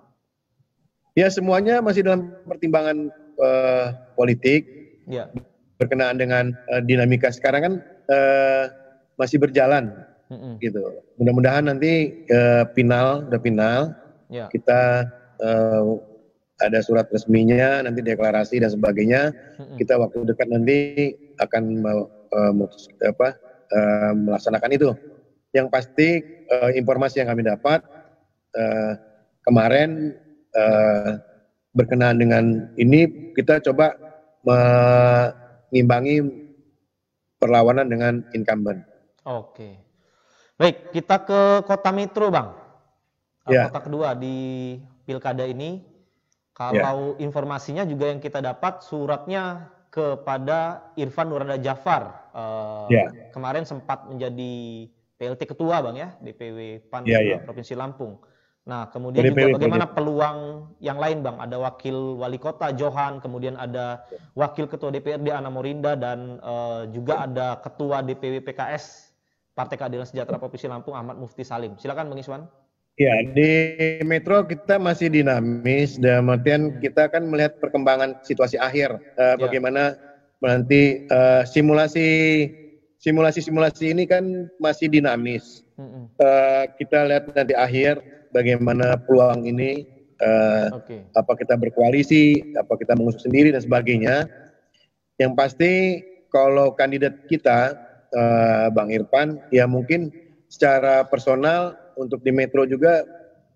Ya, 1.16 1.32
semuanya 1.32 1.80
masih 1.80 2.02
dalam 2.02 2.34
pertimbangan 2.42 3.06
uh, 3.38 3.94
politik. 4.18 4.66
Ya. 5.06 5.30
Berkenaan 5.78 6.18
dengan 6.18 6.50
uh, 6.74 6.82
dinamika 6.82 7.30
sekarang 7.30 7.62
kan 7.62 7.74
uh, 8.10 8.64
masih 9.14 9.38
berjalan, 9.38 9.94
mm 10.26 10.34
-hmm. 10.34 10.52
gitu. 10.58 10.82
Mudah-mudahan 11.22 11.70
nanti 11.70 12.26
uh, 12.34 12.66
final, 12.74 13.30
udah 13.30 13.40
final, 13.46 13.94
Ya. 14.34 14.50
Kita 14.50 15.06
uh, 15.38 15.82
ada 16.58 16.78
surat 16.82 17.06
resminya, 17.14 17.86
nanti 17.86 18.02
deklarasi 18.02 18.58
dan 18.58 18.74
sebagainya. 18.74 19.30
Hmm. 19.54 19.78
Kita 19.78 19.94
waktu 19.94 20.26
dekat 20.26 20.50
nanti 20.50 20.78
akan 21.38 21.62
uh, 21.86 22.50
mutus, 22.50 22.90
apa, 22.98 23.38
uh, 23.70 24.12
melaksanakan 24.18 24.74
itu. 24.74 24.90
Yang 25.54 25.66
pasti 25.70 26.08
uh, 26.50 26.74
informasi 26.74 27.22
yang 27.22 27.30
kami 27.30 27.46
dapat 27.46 27.78
uh, 28.58 28.98
kemarin 29.46 30.18
uh, 30.58 31.22
berkenaan 31.78 32.18
dengan 32.18 32.74
ini 32.74 33.30
kita 33.38 33.62
coba 33.62 33.94
mengimbangi 34.42 36.26
perlawanan 37.38 37.86
dengan 37.86 38.26
incumbent. 38.34 38.82
Oke. 39.22 39.78
Baik, 40.58 40.90
kita 40.90 41.22
ke 41.22 41.66
kota 41.66 41.90
metro, 41.90 42.30
Bang 42.30 42.63
yeah. 43.48 43.68
kota 43.68 43.80
kedua 43.84 44.16
di 44.16 44.76
pilkada 45.04 45.44
ini. 45.44 45.84
Kalau 46.54 47.18
yeah. 47.18 47.26
informasinya 47.26 47.82
juga 47.82 48.14
yang 48.14 48.22
kita 48.22 48.38
dapat 48.38 48.86
suratnya 48.86 49.74
kepada 49.90 50.90
Irfan 50.94 51.30
Nurada 51.30 51.58
Jafar. 51.58 52.30
Uh, 52.34 52.86
yeah. 52.90 53.30
Kemarin 53.34 53.66
sempat 53.66 54.06
menjadi 54.06 54.86
PLT 55.14 55.54
ketua 55.54 55.78
bang 55.86 55.96
ya 55.98 56.08
DPW 56.18 56.90
PAN 56.90 57.06
yeah, 57.06 57.22
yeah. 57.22 57.38
Provinsi 57.42 57.78
Lampung. 57.78 58.18
Nah 58.66 58.90
kemudian 58.90 59.22
DPW, 59.22 59.54
juga 59.54 59.56
bagaimana 59.60 59.86
DPW. 59.86 59.94
peluang 59.94 60.38
yang 60.82 60.98
lain 60.98 61.22
bang? 61.22 61.36
Ada 61.38 61.56
wakil 61.62 62.18
wali 62.18 62.38
kota 62.42 62.74
Johan, 62.74 63.22
kemudian 63.22 63.54
ada 63.54 64.02
wakil 64.34 64.66
ketua 64.66 64.90
DPRD 64.90 65.30
Ana 65.30 65.50
Morinda 65.52 65.94
dan 65.94 66.42
uh, 66.42 66.90
juga 66.90 67.30
ada 67.30 67.62
ketua 67.62 68.02
DPW 68.02 68.42
PKS 68.42 69.14
Partai 69.54 69.78
Keadilan 69.78 70.10
Sejahtera 70.10 70.42
Provinsi 70.42 70.66
Lampung 70.66 70.98
Ahmad 70.98 71.14
Mufti 71.14 71.46
Salim. 71.46 71.78
Silakan 71.78 72.10
bang 72.10 72.18
Iswan. 72.18 72.42
Ya, 72.94 73.26
di 73.26 73.50
Metro 74.06 74.46
kita 74.46 74.78
masih 74.78 75.10
dinamis, 75.10 75.98
dan 75.98 76.30
artian 76.30 76.78
kita 76.78 77.10
akan 77.10 77.26
melihat 77.26 77.58
perkembangan 77.58 78.22
situasi 78.22 78.54
akhir, 78.54 78.94
uh, 79.18 79.34
ya. 79.34 79.42
bagaimana 79.42 79.98
nanti 80.38 81.02
uh, 81.10 81.42
simulasi 81.42 82.46
simulasi-simulasi 83.02 83.90
ini 83.90 84.06
kan 84.06 84.46
masih 84.62 84.86
dinamis. 84.86 85.66
Uh, 85.74 86.70
kita 86.78 87.10
lihat 87.10 87.34
nanti 87.34 87.50
akhir 87.58 87.98
bagaimana 88.30 88.94
peluang 89.02 89.42
ini, 89.42 89.90
uh, 90.22 90.78
okay. 90.78 91.02
apa 91.18 91.34
kita 91.34 91.58
berkoalisi, 91.58 92.54
apa 92.54 92.78
kita 92.78 92.94
mengusung 92.94 93.26
sendiri 93.26 93.50
dan 93.50 93.66
sebagainya. 93.66 94.30
Yang 95.18 95.32
pasti 95.34 95.72
kalau 96.30 96.70
kandidat 96.78 97.26
kita, 97.26 97.74
uh, 98.14 98.70
Bang 98.70 98.94
Irfan, 98.94 99.42
ya 99.50 99.66
mungkin 99.66 100.14
secara 100.54 101.02
personal 101.02 101.74
untuk 101.98 102.22
di 102.22 102.30
Metro 102.30 102.62
juga 102.62 103.02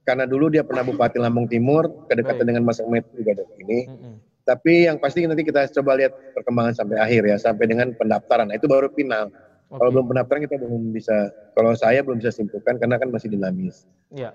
karena 0.03 0.27
dulu 0.27 0.51
dia 0.51 0.67
pernah 0.67 0.83
Bupati 0.83 1.23
Lampung 1.23 1.47
Timur, 1.47 2.09
kedekatan 2.11 2.43
Baik. 2.43 2.49
dengan 2.51 2.63
Mas 2.67 2.83
Metro 2.83 3.15
juga 3.15 3.39
ada 3.39 3.45
ini. 3.63 3.87
Mm 3.87 3.99
-hmm. 4.01 4.15
Tapi 4.49 4.89
yang 4.89 4.97
pasti 4.97 5.29
nanti 5.29 5.45
kita 5.45 5.69
coba 5.79 6.01
lihat 6.01 6.17
perkembangan 6.33 6.73
sampai 6.73 6.97
akhir 6.97 7.23
ya, 7.29 7.37
sampai 7.37 7.69
dengan 7.69 7.93
pendaftaran. 7.93 8.49
Nah, 8.49 8.57
itu 8.57 8.65
baru 8.65 8.89
final. 8.97 9.29
Okay. 9.29 9.77
Kalau 9.77 9.91
belum 9.93 10.07
pendaftaran 10.09 10.41
kita 10.49 10.57
belum 10.57 10.97
bisa, 10.97 11.29
kalau 11.53 11.77
saya 11.77 12.01
belum 12.01 12.17
bisa 12.25 12.33
simpulkan 12.33 12.81
karena 12.81 12.97
kan 12.97 13.13
masih 13.13 13.29
dinamis. 13.29 13.85
Iya. 14.09 14.33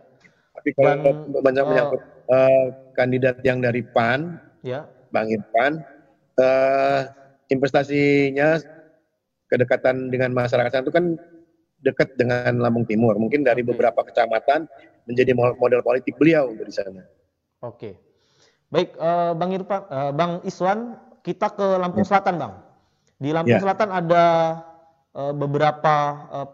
Tapi 0.54 0.70
kalau 0.78 1.26
banyak 1.42 1.64
uh, 1.66 1.70
menyangkut 1.74 2.02
uh, 2.30 2.66
kandidat 2.94 3.42
yang 3.42 3.58
dari 3.58 3.82
PAN, 3.82 4.38
ya. 4.62 4.86
Bang 5.10 5.34
Irfan, 5.34 5.82
uh, 6.38 7.10
investasinya 7.50 8.62
kedekatan 9.50 10.14
dengan 10.14 10.30
masyarakat 10.38 10.86
itu 10.86 10.94
kan 10.94 11.18
dekat 11.84 12.16
dengan 12.16 12.64
Lampung 12.64 12.88
Timur. 12.88 13.20
Mungkin 13.20 13.44
dari 13.44 13.62
beberapa 13.62 14.02
kecamatan 14.02 14.66
menjadi 15.04 15.36
model 15.36 15.84
politik 15.84 16.16
beliau 16.16 16.50
di 16.56 16.74
sana. 16.74 17.04
Oke. 17.60 18.00
Baik, 18.74 18.98
uh, 18.98 19.38
Bang 19.38 19.52
Irfan, 19.54 19.82
uh, 19.92 20.12
Bang 20.16 20.42
Iswan, 20.48 20.98
kita 21.22 21.54
ke 21.54 21.78
Lampung 21.78 22.08
ya. 22.08 22.10
Selatan, 22.10 22.42
Bang. 22.42 22.54
Di 23.22 23.30
Lampung 23.30 23.60
ya. 23.60 23.62
Selatan 23.62 23.90
ada 23.94 24.26
uh, 25.14 25.34
beberapa 25.36 25.96
uh, 26.34 26.50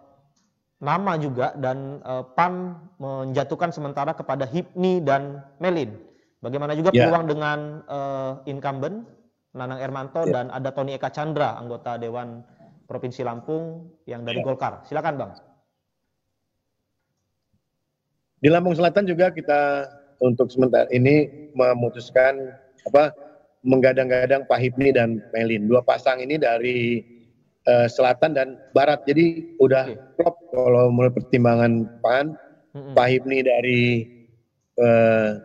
nama 0.80 1.16
juga 1.16 1.56
dan 1.56 2.04
uh, 2.04 2.24
PAN 2.36 2.76
menjatuhkan 3.00 3.72
sementara 3.72 4.12
kepada 4.16 4.44
Hipni 4.44 5.00
dan 5.00 5.44
Melin. 5.60 5.96
Bagaimana 6.40 6.72
juga 6.76 6.96
yeah. 6.96 7.08
peluang 7.08 7.26
dengan 7.28 7.60
uh, 7.88 8.32
incumbent 8.48 9.04
Nanang 9.52 9.84
Ermanto 9.84 10.24
yeah. 10.24 10.40
dan 10.40 10.46
ada 10.56 10.72
Tony 10.72 10.96
Eka 10.96 11.12
Chandra, 11.12 11.60
anggota 11.60 12.00
Dewan 12.00 12.44
Provinsi 12.90 13.22
Lampung 13.22 13.86
yang 14.10 14.26
dari 14.26 14.42
yeah. 14.42 14.46
Golkar. 14.50 14.82
Silakan 14.90 15.16
Bang. 15.22 15.32
Di 18.42 18.50
Lampung 18.50 18.74
Selatan 18.74 19.06
juga 19.06 19.30
kita 19.30 19.86
untuk 20.18 20.50
sementara 20.50 20.90
ini 20.90 21.30
memutuskan 21.54 22.50
apa 22.90 23.14
menggadang-gadang 23.62 24.50
Pak 24.50 24.58
Hipni 24.58 24.90
dan 24.90 25.22
Melin. 25.36 25.70
Dua 25.70 25.86
pasang 25.86 26.18
ini 26.18 26.42
dari 26.42 27.06
uh, 27.70 27.86
selatan 27.86 28.34
dan 28.34 28.58
barat. 28.74 29.04
Jadi 29.06 29.56
udah 29.62 29.86
okay. 29.86 30.00
klop 30.18 30.36
kalau 30.50 30.90
mulai 30.90 31.12
pertimbangan 31.12 31.86
PAN, 32.02 32.34
mm-hmm. 32.74 32.94
Pak 32.96 33.08
Hipni 33.12 33.40
dari 33.44 33.84
uh, 34.80 35.38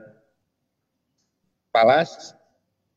Palas, 1.75 2.33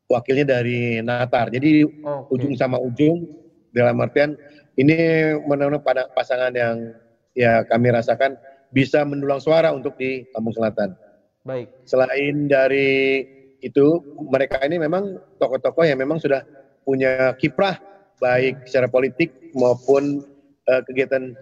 wakilnya 0.06 0.62
dari 0.62 1.02
Natar. 1.02 1.50
Jadi 1.50 1.82
okay. 1.84 2.32
ujung 2.38 2.54
sama 2.54 2.78
ujung 2.78 3.26
dalam 3.72 4.00
artian 4.00 4.38
ini 4.78 5.34
menurut 5.44 5.82
pada 5.82 6.06
pasangan 6.14 6.54
yang 6.54 6.94
ya 7.34 7.66
kami 7.66 7.90
rasakan 7.90 8.38
bisa 8.70 9.02
mendulang 9.02 9.40
suara 9.40 9.72
untuk 9.72 9.96
di 9.96 10.24
Lampung 10.36 10.54
Selatan. 10.54 10.94
Baik. 11.42 11.66
Selain 11.88 12.46
dari 12.46 13.24
itu 13.58 14.04
mereka 14.30 14.62
ini 14.62 14.78
memang 14.78 15.18
tokoh-tokoh 15.40 15.82
yang 15.82 15.98
memang 15.98 16.22
sudah 16.22 16.46
punya 16.86 17.34
kiprah 17.40 17.80
baik 18.22 18.66
secara 18.66 18.86
politik 18.86 19.34
maupun 19.54 20.22
uh, 20.68 20.82
kegiatan 20.86 21.34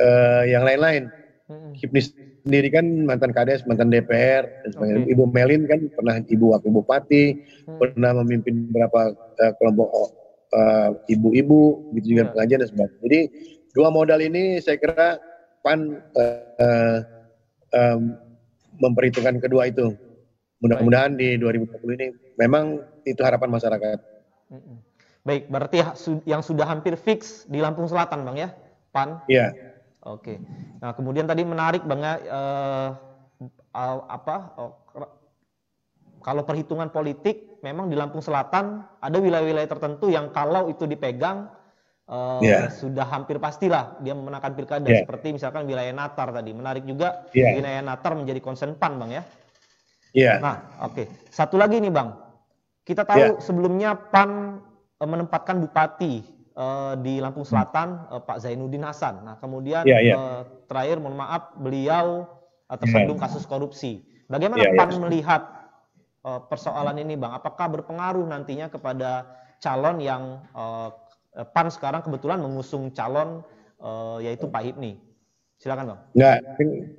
uh, 0.00 0.42
yang 0.48 0.66
lain-lain. 0.66 1.10
Hmm. 1.44 1.76
Hipni 1.76 2.00
sendiri 2.44 2.72
kan 2.72 3.04
mantan 3.04 3.36
kades, 3.36 3.68
mantan 3.68 3.92
DPR, 3.92 4.48
dan 4.64 4.72
Okay. 4.74 5.12
Ibu 5.12 5.28
Melin 5.28 5.68
kan 5.68 5.92
pernah 5.92 6.16
ibu 6.24 6.56
wakil 6.56 6.72
bupati, 6.72 7.24
hmm. 7.68 7.76
pernah 7.76 8.16
memimpin 8.16 8.72
beberapa 8.72 9.12
uh, 9.12 9.52
kelompok 9.60 10.23
uh, 10.52 10.90
ibu-ibu, 11.08 11.94
gitu 11.96 12.16
juga 12.16 12.22
yeah. 12.28 12.32
pengajian 12.34 12.58
dan 12.60 12.68
sebagainya. 12.68 13.00
Jadi 13.04 13.20
dua 13.72 13.88
modal 13.88 14.20
ini 14.20 14.58
saya 14.60 14.76
kira 14.76 15.18
PAN 15.64 16.02
uh, 16.18 16.42
uh, 16.60 16.98
um, 17.72 18.00
memperhitungkan 18.82 19.40
kedua 19.40 19.70
itu. 19.72 19.94
Mudah-mudahan 20.60 21.16
di 21.20 21.36
2020 21.36 21.98
ini 22.00 22.06
memang 22.40 22.80
itu 23.04 23.20
harapan 23.20 23.52
masyarakat. 23.52 23.98
Baik, 25.24 25.48
berarti 25.48 25.80
yang 26.24 26.40
sudah 26.40 26.64
hampir 26.68 26.96
fix 26.96 27.44
di 27.48 27.60
Lampung 27.60 27.88
Selatan, 27.88 28.24
Bang 28.24 28.36
ya? 28.36 28.52
PAN? 28.92 29.24
Iya. 29.28 29.52
Oke. 30.04 30.36
Nah, 30.80 30.92
kemudian 30.92 31.24
tadi 31.24 31.44
menarik 31.44 31.84
Bang 31.88 32.04
ya 32.04 32.20
uh, 32.28 32.88
apa 34.08 34.36
uh, 34.60 34.72
kalau 36.24 36.42
perhitungan 36.44 36.88
politik 36.88 37.53
memang 37.64 37.88
di 37.88 37.96
Lampung 37.96 38.20
Selatan 38.20 38.84
ada 39.00 39.16
wilayah-wilayah 39.16 39.64
tertentu 39.64 40.12
yang 40.12 40.28
kalau 40.28 40.68
itu 40.68 40.84
dipegang 40.84 41.48
uh, 42.08 42.40
yeah. 42.44 42.68
sudah 42.68 43.08
hampir 43.08 43.40
pastilah 43.40 43.96
dia 44.04 44.12
memenangkan 44.12 44.52
pilkada 44.52 44.84
yeah. 44.84 45.00
seperti 45.00 45.32
misalkan 45.32 45.64
wilayah 45.64 45.92
Natar 45.96 46.28
tadi. 46.36 46.52
Menarik 46.52 46.84
juga 46.84 47.24
yeah. 47.32 47.56
wilayah 47.56 47.80
Natar 47.80 48.12
menjadi 48.12 48.40
konsen 48.44 48.76
PAN, 48.76 49.00
Bang 49.00 49.10
ya? 49.12 49.24
Iya. 50.14 50.38
Nah, 50.38 50.56
oke. 50.84 50.94
Okay. 50.94 51.06
Satu 51.32 51.56
lagi 51.56 51.80
nih, 51.80 51.90
Bang. 51.90 52.14
Kita 52.84 53.08
tahu 53.08 53.40
yeah. 53.40 53.40
sebelumnya 53.40 53.96
PAN 53.96 54.60
uh, 55.00 55.08
menempatkan 55.08 55.58
bupati 55.64 56.20
uh, 56.54 56.94
di 57.00 57.18
Lampung 57.18 57.48
Selatan 57.48 58.12
uh, 58.12 58.20
Pak 58.20 58.44
Zainuddin 58.44 58.84
Hasan. 58.84 59.24
Nah, 59.24 59.34
kemudian 59.40 59.88
yeah, 59.88 60.04
yeah. 60.04 60.16
Uh, 60.20 60.40
terakhir 60.68 61.00
mohon 61.00 61.16
maaf 61.16 61.56
beliau 61.56 62.28
uh, 62.68 62.76
tersandung 62.76 63.16
yeah. 63.16 63.24
kasus 63.24 63.48
korupsi. 63.48 64.04
Bagaimana 64.28 64.68
yeah, 64.68 64.76
PAN 64.76 64.92
yeah. 64.92 65.00
melihat 65.00 65.42
persoalan 66.24 66.96
ini, 67.04 67.20
Bang? 67.20 67.36
Apakah 67.36 67.68
berpengaruh 67.68 68.24
nantinya 68.24 68.72
kepada 68.72 69.28
calon 69.60 70.00
yang 70.00 70.40
uh, 70.56 70.88
PAN 71.52 71.68
sekarang 71.68 72.00
kebetulan 72.00 72.40
mengusung 72.40 72.88
calon 72.96 73.44
yaitu 74.24 74.48
Pak 74.48 74.64
Hipni? 74.64 74.96
Silakan 75.64 75.96
bang. 75.96 76.00
Enggak, 76.12 76.38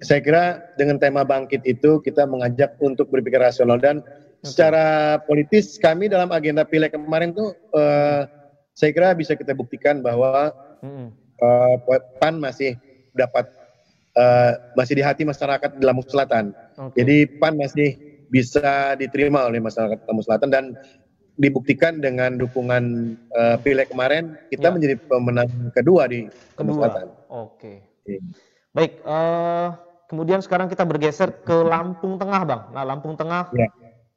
saya 0.01 0.19
kira 0.23 0.43
dengan 0.79 0.97
tema 0.97 1.27
bangkit 1.27 1.61
itu 1.67 1.99
kita 2.01 2.23
mengajak 2.25 2.79
untuk 2.79 3.11
berpikir 3.11 3.37
rasional 3.37 3.77
dan 3.77 4.01
okay. 4.01 4.47
secara 4.47 5.19
politis 5.27 5.75
kami 5.77 6.07
dalam 6.07 6.31
agenda 6.31 6.63
pileg 6.63 6.95
kemarin 6.95 7.35
tuh 7.35 7.53
uh, 7.75 8.25
saya 8.73 8.89
kira 8.89 9.13
bisa 9.13 9.37
kita 9.37 9.53
buktikan 9.53 10.01
bahwa 10.01 10.49
hmm. 10.81 11.13
PAN 12.17 12.39
masih 12.39 12.79
dapat 13.13 13.47
uh, 14.17 14.55
masih 14.79 14.97
di 14.97 15.03
hati 15.03 15.27
masyarakat 15.27 15.75
di 15.75 15.83
Lampung 15.83 16.07
Selatan. 16.07 16.55
Okay. 16.73 17.03
Jadi 17.03 17.17
PAN 17.37 17.59
masih 17.59 17.89
bisa 18.29 18.95
diterima 18.99 19.45
oleh 19.45 19.61
masyarakat 19.61 20.05
Lampung 20.05 20.25
Selatan 20.25 20.49
dan 20.51 20.65
dibuktikan 21.35 21.99
dengan 21.99 22.39
dukungan 22.39 23.15
uh, 23.35 23.55
pileg 23.59 23.91
kemarin 23.91 24.39
kita 24.47 24.71
ya. 24.71 24.73
menjadi 24.73 24.95
pemenang 25.03 25.51
kedua 25.75 26.07
di 26.07 26.31
Lampung 26.55 26.79
Selatan. 26.79 27.07
Oke. 27.27 27.59
Okay. 27.59 27.77
Iya. 28.05 28.21
Baik, 28.75 28.93
uh, 29.07 29.67
kemudian 30.11 30.39
sekarang 30.43 30.67
kita 30.67 30.83
bergeser 30.83 31.43
ke 31.43 31.55
Lampung 31.63 32.19
Tengah, 32.19 32.41
Bang. 32.43 32.61
Nah, 32.75 32.83
Lampung 32.83 33.15
Tengah, 33.15 33.51
ya. 33.55 33.67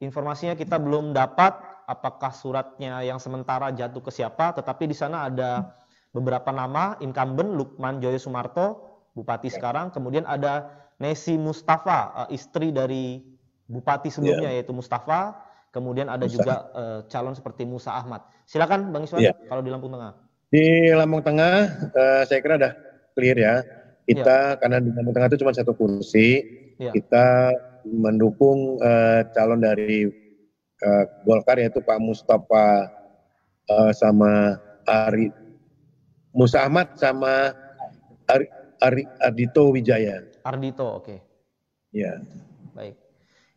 informasinya 0.03 0.55
kita 0.59 0.77
belum 0.79 1.15
dapat 1.15 1.57
apakah 1.89 2.35
suratnya 2.35 3.01
yang 3.01 3.17
sementara 3.17 3.73
jatuh 3.73 4.03
ke 4.05 4.13
siapa, 4.13 4.53
tetapi 4.53 4.91
di 4.91 4.97
sana 4.99 5.31
ada 5.31 5.73
beberapa 6.13 6.53
nama 6.53 6.99
incumbent 7.01 7.55
Lukman 7.55 8.03
Joyo 8.03 8.21
Sumarto, 8.21 8.99
bupati 9.17 9.49
ya. 9.49 9.57
sekarang, 9.57 9.95
kemudian 9.95 10.29
ada 10.29 10.69
Nesi 10.99 11.39
Mustafa, 11.39 12.27
uh, 12.27 12.29
istri 12.29 12.75
dari 12.75 13.23
bupati 13.69 14.09
sebelumnya 14.09 14.51
ya. 14.51 14.59
yaitu 14.59 14.73
Mustafa, 14.73 15.37
kemudian 15.71 16.09
ada 16.09 16.25
Musa. 16.25 16.35
juga 16.35 16.55
uh, 16.73 17.01
calon 17.07 17.37
seperti 17.37 17.69
Musa 17.69 17.93
Ahmad. 17.95 18.25
Silakan 18.49 18.91
Bang 18.91 19.05
Iswan 19.05 19.21
ya. 19.21 19.37
kalau 19.47 19.61
di 19.61 19.71
Lampung 19.71 19.93
Tengah. 19.93 20.13
Di 20.49 20.89
Lampung 20.97 21.21
Tengah, 21.21 21.57
uh, 21.93 22.23
saya 22.25 22.41
kira 22.41 22.57
ada 22.57 22.73
clear 23.13 23.37
ya 23.37 23.61
kita 24.09 24.57
ya. 24.57 24.59
karena 24.59 24.81
di 24.81 24.91
Lampung 24.97 25.13
Tengah 25.13 25.29
itu 25.29 25.39
cuma 25.45 25.53
satu 25.53 25.77
kursi, 25.77 26.41
ya. 26.81 26.97
kita 26.97 27.53
mendukung 27.85 28.81
uh, 28.81 29.21
calon 29.37 29.61
dari 29.61 30.09
uh, 30.81 31.05
Golkar 31.29 31.61
yaitu 31.61 31.85
Pak 31.85 32.01
Mustafa 32.01 32.89
uh, 33.69 33.93
sama 33.93 34.57
Ari 34.89 35.29
Musa 36.33 36.65
Ahmad 36.65 36.97
sama 36.97 37.53
Ari, 38.29 38.49
Ari 38.81 39.05
Ardito 39.21 39.69
Wijaya. 39.73 40.25
Ardito, 40.45 41.05
oke. 41.05 41.05
Okay. 41.05 41.19
Ya. 41.93 42.21
Baik. 42.73 43.08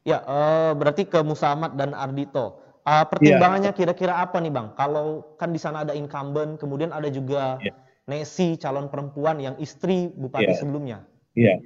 Ya, 0.01 0.25
uh, 0.25 0.73
berarti 0.73 1.05
ke 1.05 1.21
Musa 1.21 1.53
Ahmad 1.53 1.77
dan 1.77 1.93
Ardito. 1.93 2.57
Uh, 2.81 3.05
pertimbangannya 3.05 3.69
kira-kira 3.77 4.17
apa 4.17 4.41
nih 4.41 4.49
Bang? 4.49 4.73
Kalau 4.73 5.37
kan 5.37 5.53
di 5.53 5.61
sana 5.61 5.85
ada 5.85 5.93
incumbent, 5.93 6.57
kemudian 6.57 6.89
ada 6.89 7.05
juga 7.13 7.61
ya 7.61 7.69
Nesi 8.09 8.57
calon 8.57 8.89
perempuan 8.89 9.37
yang 9.37 9.55
istri 9.61 10.09
bupati 10.09 10.51
yeah. 10.51 10.57
sebelumnya. 10.57 10.97
Iya. 11.37 11.55
Yeah. 11.55 11.57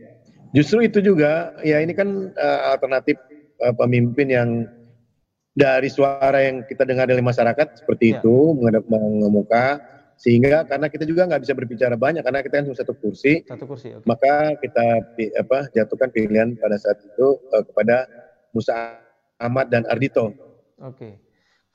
Justru 0.53 0.83
itu 0.83 0.99
juga 0.99 1.55
ya 1.63 1.79
ini 1.79 1.95
kan 1.95 2.31
uh, 2.35 2.59
alternatif 2.75 3.17
uh, 3.63 3.73
pemimpin 3.75 4.27
yang 4.29 4.49
dari 5.55 5.87
suara 5.87 6.35
yang 6.43 6.67
kita 6.67 6.83
dengar 6.83 7.07
dari 7.07 7.23
masyarakat 7.23 7.81
seperti 7.81 8.13
yeah. 8.13 8.21
itu 8.21 8.35
menghadap 8.59 8.83
mengemuka 8.91 9.79
sehingga 10.15 10.63
karena 10.63 10.87
kita 10.87 11.03
juga 11.03 11.27
nggak 11.27 11.43
bisa 11.43 11.53
berbicara 11.55 11.99
banyak 11.99 12.23
karena 12.23 12.39
kita 12.39 12.55
kan 12.55 12.65
cuma 12.71 12.77
satu 12.79 12.95
kursi, 12.95 13.43
satu 13.43 13.67
kursi 13.67 13.91
okay. 13.91 14.07
maka 14.07 14.55
kita 14.63 14.85
apa 15.35 15.67
jatuhkan 15.75 16.07
pilihan 16.07 16.55
pada 16.55 16.79
saat 16.79 17.03
itu 17.03 17.35
uh, 17.51 17.63
kepada 17.67 18.07
Musa 18.55 19.03
Ahmad 19.37 19.67
dan 19.67 19.83
Ardito. 19.91 20.31
Oke. 20.79 21.19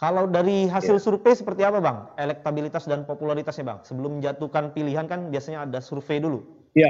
Kalau 0.01 0.25
dari 0.25 0.65
hasil 0.65 0.97
yeah. 0.97 1.05
survei 1.05 1.37
seperti 1.37 1.61
apa 1.61 1.77
bang? 1.77 2.09
Elektabilitas 2.17 2.89
dan 2.89 3.05
popularitasnya 3.05 3.69
bang? 3.69 3.79
Sebelum 3.85 4.17
menjatuhkan 4.17 4.73
pilihan 4.73 5.05
kan 5.05 5.29
biasanya 5.29 5.69
ada 5.69 5.85
survei 5.85 6.17
dulu. 6.17 6.41
Ya, 6.73 6.89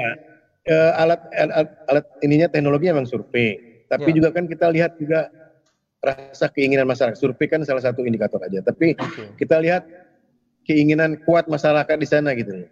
alat, 0.95 1.19
alat 1.35 1.69
alat 1.91 2.05
ininya 2.23 2.47
teknologi 2.47 2.87
memang 2.87 3.03
survei. 3.03 3.83
Tapi 3.91 4.15
yeah. 4.15 4.15
juga 4.15 4.29
kan 4.31 4.47
kita 4.47 4.71
lihat 4.71 4.95
juga 4.95 5.27
rasa 5.99 6.47
keinginan 6.55 6.87
masyarakat. 6.87 7.19
Survei 7.19 7.51
kan 7.51 7.67
salah 7.67 7.83
satu 7.83 8.07
indikator 8.07 8.39
aja. 8.47 8.63
Tapi 8.63 8.95
okay. 8.95 9.35
kita 9.35 9.59
lihat 9.59 9.83
keinginan 10.63 11.19
kuat 11.27 11.51
masyarakat 11.51 11.97
di 11.99 12.07
sana 12.07 12.31
gitu. 12.31 12.63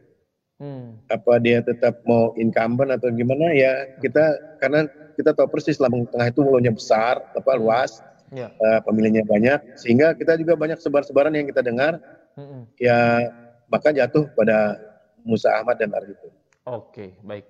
Hmm. 0.59 1.03
Apa 1.11 1.39
dia 1.39 1.59
tetap 1.63 1.99
mau 2.03 2.31
incumbent 2.39 2.95
atau 2.95 3.11
gimana 3.11 3.51
ya 3.55 3.95
kita 4.03 4.23
karena 4.59 4.87
kita 5.19 5.35
tahu 5.35 5.51
persis 5.51 5.75
Lampung 5.83 6.07
Tengah 6.07 6.31
itu 6.31 6.39
mulanya 6.39 6.71
besar, 6.71 7.19
apa 7.35 7.51
luas 7.59 7.99
ya. 8.31 8.47
uh, 8.55 8.79
pemilihnya 8.87 9.27
banyak 9.27 9.75
sehingga 9.75 10.15
kita 10.15 10.39
juga 10.39 10.55
banyak 10.55 10.79
sebar-sebaran 10.79 11.35
yang 11.35 11.51
kita 11.51 11.59
dengar 11.59 11.99
hmm. 12.39 12.71
ya 12.79 13.27
maka 13.67 13.91
jatuh 13.91 14.31
pada 14.33 14.79
Musa 15.27 15.51
Ahmad 15.59 15.75
dan 15.75 15.91
Ardito. 15.91 16.31
Oke 16.63 17.19
baik. 17.19 17.43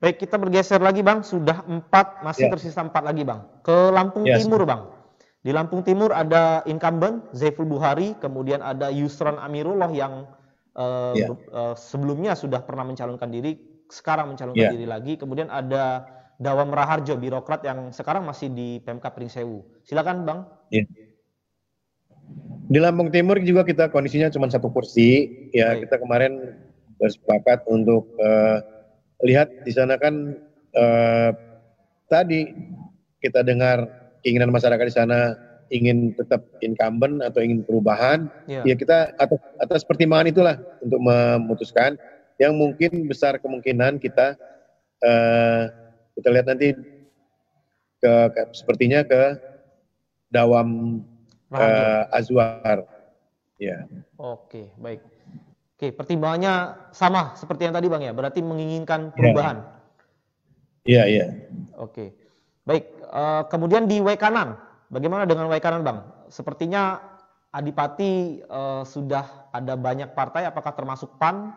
Baik 0.00 0.16
kita 0.24 0.40
bergeser 0.40 0.80
lagi 0.80 1.04
bang 1.04 1.20
sudah 1.20 1.60
empat 1.68 2.24
masih 2.24 2.48
ya. 2.48 2.50
tersisa 2.56 2.80
empat 2.80 3.04
lagi 3.04 3.20
bang 3.20 3.44
ke 3.60 3.92
Lampung 3.92 4.24
ya, 4.24 4.40
Timur 4.40 4.64
bang. 4.64 4.88
Di 5.40 5.52
Lampung 5.52 5.84
Timur 5.84 6.12
ada 6.12 6.64
incumbent 6.68 7.28
Zaiful 7.32 7.64
Buhari, 7.64 8.12
kemudian 8.20 8.60
ada 8.60 8.92
Yusron 8.92 9.40
Amirullah 9.40 9.88
yang 9.92 10.28
uh, 10.76 11.16
ya. 11.16 11.32
uh, 11.52 11.72
sebelumnya 11.76 12.36
sudah 12.36 12.60
pernah 12.60 12.84
mencalonkan 12.84 13.28
diri 13.32 13.56
sekarang 13.88 14.36
mencalonkan 14.36 14.68
yeah. 14.68 14.72
diri 14.72 14.86
lagi. 14.88 15.16
Kemudian 15.16 15.48
ada 15.48 16.04
Dawam 16.40 16.72
Raharjo, 16.72 17.20
birokrat 17.20 17.60
yang 17.68 17.92
sekarang 17.92 18.24
masih 18.24 18.48
di 18.48 18.80
PMK 18.80 19.04
Pringsewu. 19.12 19.60
Silakan 19.84 20.24
Bang. 20.24 20.48
Yeah. 20.72 20.88
Di 22.70 22.80
Lampung 22.80 23.12
Timur 23.12 23.36
juga 23.44 23.60
kita 23.60 23.92
kondisinya 23.92 24.32
cuma 24.32 24.48
satu 24.48 24.72
kursi. 24.72 25.28
Ya 25.52 25.76
Baik. 25.76 25.84
kita 25.84 26.00
kemarin 26.00 26.32
bersepakat 26.96 27.68
untuk 27.68 28.08
uh, 28.16 28.64
lihat 29.20 29.52
di 29.68 29.72
sana 29.76 30.00
kan 30.00 30.32
uh, 30.72 31.30
tadi 32.08 32.48
kita 33.20 33.44
dengar 33.44 33.84
keinginan 34.24 34.48
masyarakat 34.48 34.84
di 34.88 34.96
sana 34.96 35.36
ingin 35.68 36.16
tetap 36.16 36.48
incumbent 36.64 37.20
atau 37.22 37.44
ingin 37.44 37.62
perubahan, 37.62 38.26
yeah. 38.50 38.64
ya 38.66 38.74
kita 38.74 39.14
atas, 39.20 39.38
atas 39.60 39.82
pertimbangan 39.86 40.32
itulah 40.32 40.56
untuk 40.82 40.98
memutuskan 40.98 41.94
yang 42.42 42.58
mungkin 42.58 43.06
besar 43.06 43.38
kemungkinan 43.38 44.02
kita 44.02 44.34
uh, 45.04 45.89
kita 46.20 46.28
lihat 46.28 46.46
nanti 46.52 46.76
ke, 48.00 48.12
ke 48.36 48.42
sepertinya 48.52 49.00
ke 49.02 49.40
Dawam 50.28 51.00
uh, 51.50 52.04
Azwar. 52.14 52.86
Ya. 53.56 53.88
Oke, 54.20 54.70
baik. 54.76 55.00
Oke, 55.80 55.96
pertimbangannya 55.96 56.76
sama 56.92 57.32
seperti 57.40 57.64
yang 57.64 57.72
tadi 57.72 57.88
Bang 57.88 58.04
ya, 58.04 58.12
berarti 58.12 58.44
menginginkan 58.44 59.16
perubahan. 59.16 59.64
Iya, 60.84 61.08
iya. 61.08 61.26
Oke. 61.80 62.12
Baik, 62.68 62.84
uh, 63.08 63.48
kemudian 63.48 63.88
di 63.88 64.04
W 64.04 64.12
kanan 64.20 64.60
Bagaimana 64.90 65.22
dengan 65.22 65.46
W 65.46 65.54
kanan 65.62 65.86
Bang? 65.86 66.02
Sepertinya 66.26 66.98
Adipati 67.50 68.42
uh, 68.46 68.82
sudah 68.82 69.50
ada 69.54 69.74
banyak 69.74 70.14
partai, 70.14 70.46
apakah 70.46 70.74
termasuk 70.74 71.14
PAN? 71.18 71.54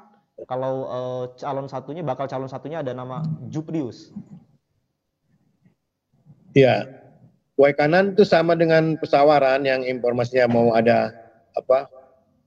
Kalau 0.50 0.74
uh, 0.90 1.24
calon 1.38 1.70
satunya, 1.70 2.02
bakal 2.02 2.26
calon 2.26 2.50
satunya 2.50 2.82
ada 2.82 2.94
nama 2.94 3.22
Juprius. 3.50 4.14
Iya, 6.54 6.86
W 7.58 7.64
kanan 7.78 8.14
itu 8.18 8.26
sama 8.26 8.58
dengan 8.58 8.98
pesawaran 8.98 9.66
yang 9.66 9.86
informasinya 9.86 10.50
mau 10.50 10.74
ada 10.74 11.14
apa 11.54 11.86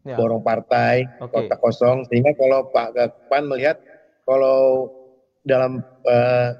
ya. 0.02 0.18
borong 0.18 0.42
partai 0.42 1.06
okay. 1.22 1.46
kota 1.46 1.56
kosong 1.62 1.98
sehingga 2.10 2.34
kalau 2.34 2.66
Pak 2.70 2.94
PAN 3.30 3.46
melihat 3.46 3.78
kalau 4.26 4.90
dalam 5.46 5.78
uh, 6.06 6.50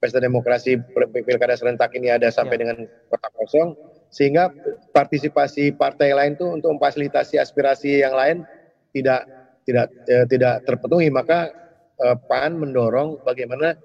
pesta 0.00 0.20
demokrasi 0.20 0.80
pilkada 1.12 1.56
serentak 1.56 1.92
ini 1.96 2.12
ada 2.12 2.32
sampai 2.32 2.56
ya. 2.56 2.60
dengan 2.64 2.76
kota 3.12 3.28
kosong 3.36 3.68
sehingga 4.10 4.52
partisipasi 4.96 5.76
partai 5.76 6.12
lain 6.16 6.34
itu 6.36 6.48
untuk 6.48 6.76
memfasilitasi 6.76 7.36
aspirasi 7.36 8.04
yang 8.04 8.16
lain 8.16 8.42
tidak 8.90 9.28
tidak 9.68 9.86
eh, 10.10 10.26
tidak 10.26 10.66
terpenuhi 10.66 11.12
maka 11.12 11.52
eh, 12.00 12.16
PAN 12.26 12.58
mendorong 12.58 13.22
bagaimana 13.22 13.78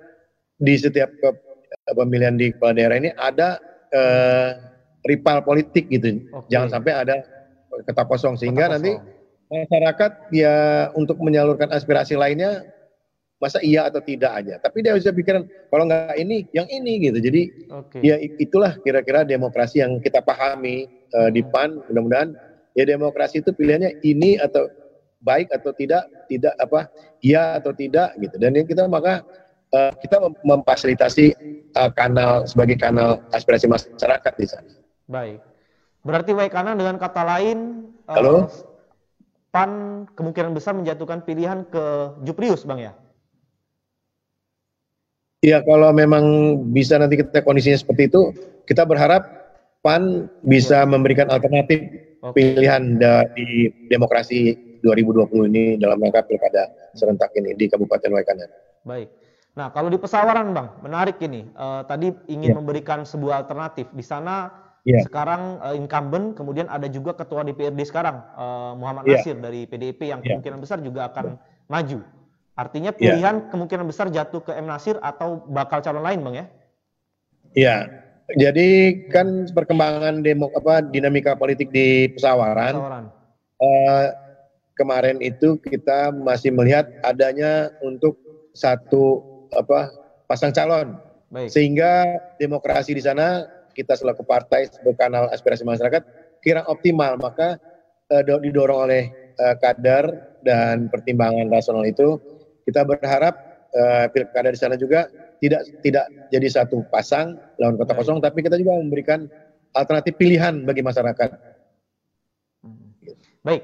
di 0.58 0.73
setiap 0.79 1.12
ke, 1.19 1.29
pemilihan 1.93 2.35
di 2.39 2.49
kepala 2.55 2.73
daerah 2.73 2.97
ini 2.97 3.13
ada 3.13 3.61
eh, 3.93 4.49
rival 5.05 5.45
politik 5.45 5.85
gitu 5.93 6.25
okay. 6.33 6.49
jangan 6.57 6.81
sampai 6.81 6.91
ada 6.97 7.15
kota 7.69 8.03
kosong 8.07 8.33
sehingga 8.39 8.65
kota 8.65 8.81
kosong. 8.81 8.95
nanti 8.97 9.13
masyarakat 9.45 10.11
ya 10.33 10.55
untuk 10.97 11.21
menyalurkan 11.21 11.69
aspirasi 11.69 12.17
lainnya 12.17 12.65
masa 13.37 13.59
iya 13.61 13.85
atau 13.87 13.99
tidak 13.99 14.31
aja. 14.31 14.55
Tapi 14.63 14.81
dia 14.81 14.95
bisa 14.95 15.11
pikiran 15.11 15.43
kalau 15.69 15.85
nggak 15.85 16.15
ini, 16.17 16.47
yang 16.55 16.67
ini 16.71 17.11
gitu. 17.11 17.19
Jadi 17.19 17.41
okay. 17.67 18.01
ya 18.01 18.15
itulah 18.39 18.79
kira-kira 18.81 19.27
demokrasi 19.27 19.83
yang 19.83 19.99
kita 19.99 20.23
pahami 20.23 20.87
uh, 21.13 21.29
di 21.29 21.43
PAN. 21.43 21.83
Mudah-mudahan 21.91 22.33
ya 22.73 22.83
demokrasi 22.87 23.43
itu 23.43 23.51
pilihannya 23.51 24.01
ini 24.01 24.39
atau 24.39 24.71
baik 25.25 25.51
atau 25.51 25.73
tidak, 25.73 26.05
tidak 26.29 26.53
apa, 26.57 26.87
iya 27.21 27.59
atau 27.59 27.73
tidak 27.75 28.15
gitu. 28.21 28.35
Dan 28.39 28.55
yang 28.55 28.67
kita 28.67 28.87
maka 28.87 29.25
uh, 29.73 29.91
kita 29.97 30.21
memfasilitasi 30.43 31.25
uh, 31.73 31.91
kanal 31.95 32.45
sebagai 32.45 32.78
kanal 32.78 33.23
aspirasi 33.34 33.65
masyarakat 33.65 34.34
di 34.38 34.45
sana. 34.45 34.71
Baik. 35.10 35.39
Berarti 36.06 36.32
baik 36.38 36.54
kanan 36.54 36.78
dengan 36.78 37.01
kata 37.01 37.25
lain 37.25 37.89
Halo? 38.06 38.45
PAN 39.49 40.04
kemungkinan 40.13 40.54
besar 40.54 40.75
menjatuhkan 40.75 41.23
pilihan 41.23 41.65
ke 41.71 42.13
Juprius, 42.28 42.67
Bang 42.67 42.84
ya? 42.84 42.93
Iya, 45.41 45.63
kalau 45.63 45.89
memang 45.95 46.25
bisa 46.75 46.99
nanti 46.99 47.21
kita 47.21 47.41
kondisinya 47.41 47.80
seperti 47.80 48.12
itu, 48.12 48.36
kita 48.67 48.84
berharap 48.84 49.25
PAN 49.82 50.28
bisa 50.43 50.84
memberikan 50.84 51.32
alternatif 51.32 51.82
okay. 52.21 52.34
pilihan 52.36 52.99
di 53.34 53.71
demokrasi 53.89 54.54
2020 54.86 55.49
ini 55.49 55.63
dalam 55.82 55.97
rangka 55.97 56.25
pilkada 56.30 56.69
serentak 56.93 57.34
ini 57.38 57.58
di 57.58 57.65
Kabupaten 57.65 58.13
Waikanan. 58.13 58.49
Baik. 58.86 59.10
Nah, 59.55 59.71
kalau 59.71 59.87
di 59.87 59.95
pesawaran, 59.95 60.51
Bang, 60.51 60.75
menarik 60.83 61.15
ini. 61.23 61.47
Uh, 61.55 61.87
tadi 61.87 62.11
ingin 62.27 62.51
yeah. 62.51 62.57
memberikan 62.59 63.07
sebuah 63.07 63.47
alternatif. 63.47 63.87
Di 63.95 64.03
sana 64.03 64.51
yeah. 64.83 64.99
sekarang 65.07 65.63
uh, 65.63 65.71
incumbent, 65.71 66.35
kemudian 66.35 66.67
ada 66.67 66.91
juga 66.91 67.15
ketua 67.15 67.47
DPRD 67.47 67.79
sekarang, 67.87 68.19
uh, 68.35 68.75
Muhammad 68.75 69.07
yeah. 69.07 69.23
Nasir 69.23 69.39
dari 69.39 69.63
PDIP 69.63 70.11
yang 70.11 70.19
yeah. 70.19 70.35
kemungkinan 70.35 70.59
besar 70.59 70.83
juga 70.83 71.07
akan 71.07 71.39
yeah. 71.39 71.71
maju. 71.71 71.99
Artinya 72.55 72.91
ya. 72.91 72.99
pilihan 72.99 73.35
ya. 73.35 73.45
kemungkinan 73.51 73.85
besar 73.87 74.11
jatuh 74.11 74.43
ke 74.43 74.51
M 74.59 74.67
Nasir 74.67 74.99
atau 74.99 75.47
bakal 75.47 75.79
calon 75.79 76.03
lain, 76.03 76.19
Bang 76.19 76.35
ya? 76.35 76.45
Iya. 77.55 77.77
Jadi 78.35 78.67
kan 79.13 79.47
perkembangan 79.55 80.19
demo 80.19 80.51
apa 80.51 80.83
dinamika 80.83 81.39
politik 81.39 81.71
di 81.71 82.11
pesawaran. 82.11 82.75
pesawaran. 82.75 83.03
Uh, 83.55 84.11
kemarin 84.75 85.23
itu 85.23 85.55
kita 85.63 86.11
masih 86.11 86.51
melihat 86.51 86.91
adanya 87.07 87.71
untuk 87.79 88.19
satu 88.51 89.34
apa 89.53 89.91
pasang 90.25 90.55
calon. 90.55 90.97
Baik. 91.29 91.51
Sehingga 91.51 92.05
demokrasi 92.39 92.95
di 92.95 93.03
sana 93.03 93.45
kita 93.75 93.99
selaku 93.99 94.23
partai 94.23 94.71
sebagai 94.71 94.97
kanal 94.97 95.27
aspirasi 95.29 95.67
masyarakat 95.67 96.01
kira 96.39 96.63
optimal 96.71 97.19
maka 97.19 97.60
uh, 98.13 98.23
didorong 98.23 98.88
oleh 98.88 99.12
uh, 99.36 99.58
kader 99.60 100.08
dan 100.45 100.88
pertimbangan 100.88 101.51
rasional 101.51 101.84
itu 101.84 102.15
kita 102.63 102.88
berharap 102.88 103.36
uh, 103.75 104.05
pilkada 104.10 104.53
di 104.53 104.60
sana 104.60 104.79
juga 104.79 105.12
tidak 105.43 105.62
tidak 105.84 106.05
jadi 106.31 106.47
satu 106.47 106.88
pasang 106.89 107.36
lawan 107.60 107.75
kota 107.75 107.93
kosong, 107.93 108.23
tapi 108.23 108.41
kita 108.41 108.55
juga 108.55 108.79
memberikan 108.79 109.27
alternatif 109.75 110.15
pilihan 110.15 110.63
bagi 110.63 110.81
masyarakat. 110.81 111.29
Baik, 113.45 113.62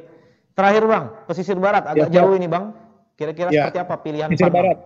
terakhir 0.53 0.83
bang, 0.85 1.05
pesisir 1.25 1.57
barat 1.57 1.83
agak 1.89 2.11
ya, 2.11 2.21
jauh 2.21 2.35
ini 2.37 2.45
bang. 2.45 2.75
Kira-kira 3.17 3.49
ya, 3.49 3.69
seperti 3.69 3.79
apa 3.81 3.95
pilihan? 4.01 4.27
Pesisir 4.29 4.53
barat. 4.53 4.77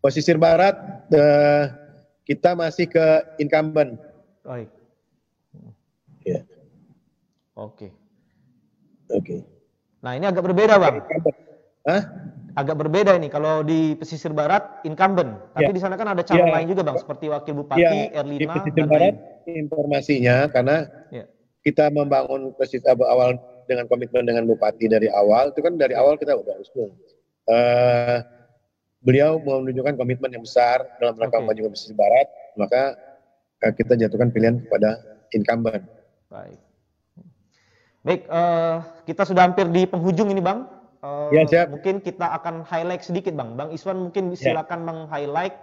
Pesisir 0.00 0.40
barat 0.40 0.76
uh, 1.12 1.64
kita 2.24 2.56
masih 2.56 2.88
ke 2.88 3.06
incumbent. 3.36 4.00
Baik. 4.44 4.68
Ya. 6.24 6.40
Oke. 7.56 7.92
Oke. 9.12 9.44
Nah 10.00 10.16
ini 10.16 10.24
agak 10.24 10.44
berbeda 10.44 10.80
bang. 10.80 11.04
Hah? 11.84 12.02
agak 12.58 12.76
berbeda 12.82 13.14
ini 13.14 13.30
kalau 13.30 13.62
di 13.62 13.94
pesisir 13.94 14.34
barat 14.34 14.82
incumbent, 14.82 15.38
tapi 15.54 15.70
ya. 15.70 15.76
di 15.76 15.80
sana 15.82 15.94
kan 15.94 16.10
ada 16.10 16.22
calon 16.26 16.50
ya. 16.50 16.54
lain 16.58 16.66
juga 16.70 16.82
bang, 16.82 16.98
seperti 16.98 17.24
wakil 17.30 17.54
bupati, 17.62 18.10
ya. 18.10 18.22
Erlina. 18.22 18.40
Di 18.40 18.46
pesisir 18.50 18.84
barat 18.90 19.14
lain. 19.14 19.54
informasinya 19.66 20.36
karena 20.50 20.76
ya. 21.14 21.24
kita 21.62 21.92
membangun 21.94 22.50
pesisir 22.58 22.90
awal 22.90 23.38
dengan 23.70 23.86
komitmen 23.86 24.26
dengan 24.26 24.44
bupati 24.50 24.90
dari 24.90 25.06
awal, 25.14 25.54
itu 25.54 25.60
kan 25.62 25.78
dari 25.78 25.94
awal 25.94 26.18
kita 26.18 26.34
udah 26.34 26.54
usung. 26.58 26.90
Uh, 27.46 28.18
beliau 29.00 29.40
mau 29.40 29.64
menunjukkan 29.64 29.96
komitmen 29.96 30.30
yang 30.36 30.44
besar 30.44 30.84
dalam 31.00 31.16
rangka 31.16 31.40
okay. 31.40 31.46
maju 31.48 31.60
pesisir 31.72 31.96
barat, 31.96 32.28
maka 32.56 32.82
uh, 33.64 33.72
kita 33.72 33.96
jatuhkan 33.96 34.28
pilihan 34.28 34.60
kepada 34.64 35.00
incumbent. 35.32 35.84
Baik. 36.28 36.60
Baik, 38.00 38.24
uh, 38.32 38.80
kita 39.04 39.28
sudah 39.28 39.44
hampir 39.44 39.68
di 39.68 39.84
penghujung 39.84 40.32
ini 40.32 40.40
bang. 40.40 40.64
Uh, 41.00 41.32
ya, 41.32 41.44
siap. 41.48 41.72
Mungkin 41.72 42.04
kita 42.04 42.28
akan 42.40 42.64
highlight 42.68 43.00
sedikit 43.00 43.32
Bang. 43.32 43.56
Bang 43.56 43.72
Iswan 43.72 43.96
mungkin 43.96 44.36
ya. 44.36 44.52
silakan 44.52 44.84
meng-highlight 44.84 45.56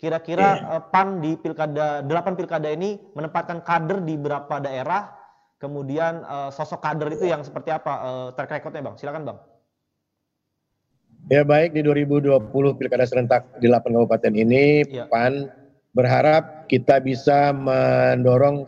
kira-kira 0.00 0.48
ya. 0.58 0.68
uh, 0.80 0.82
PAN 0.88 1.20
di 1.20 1.36
pilkada 1.36 2.00
delapan 2.00 2.32
pilkada 2.34 2.72
ini 2.72 2.96
menempatkan 3.12 3.60
kader 3.60 4.00
di 4.00 4.16
berapa 4.16 4.64
daerah, 4.64 5.12
kemudian 5.60 6.24
uh, 6.24 6.48
sosok 6.48 6.80
kader 6.80 7.12
itu 7.12 7.28
yang 7.28 7.44
seperti 7.44 7.68
apa 7.68 7.92
uh, 8.00 8.28
track 8.32 8.64
recordnya 8.64 8.80
Bang? 8.80 8.96
Silakan 8.96 9.22
Bang. 9.28 9.38
Ya 11.30 11.46
baik 11.46 11.78
di 11.78 11.86
2020 11.86 12.50
pilkada 12.50 13.06
serentak 13.06 13.46
di 13.62 13.70
8 13.70 13.94
kabupaten 13.94 14.32
ini 14.34 14.82
ya. 14.90 15.06
PAN 15.06 15.46
berharap 15.94 16.66
kita 16.66 16.98
bisa 16.98 17.54
mendorong 17.54 18.66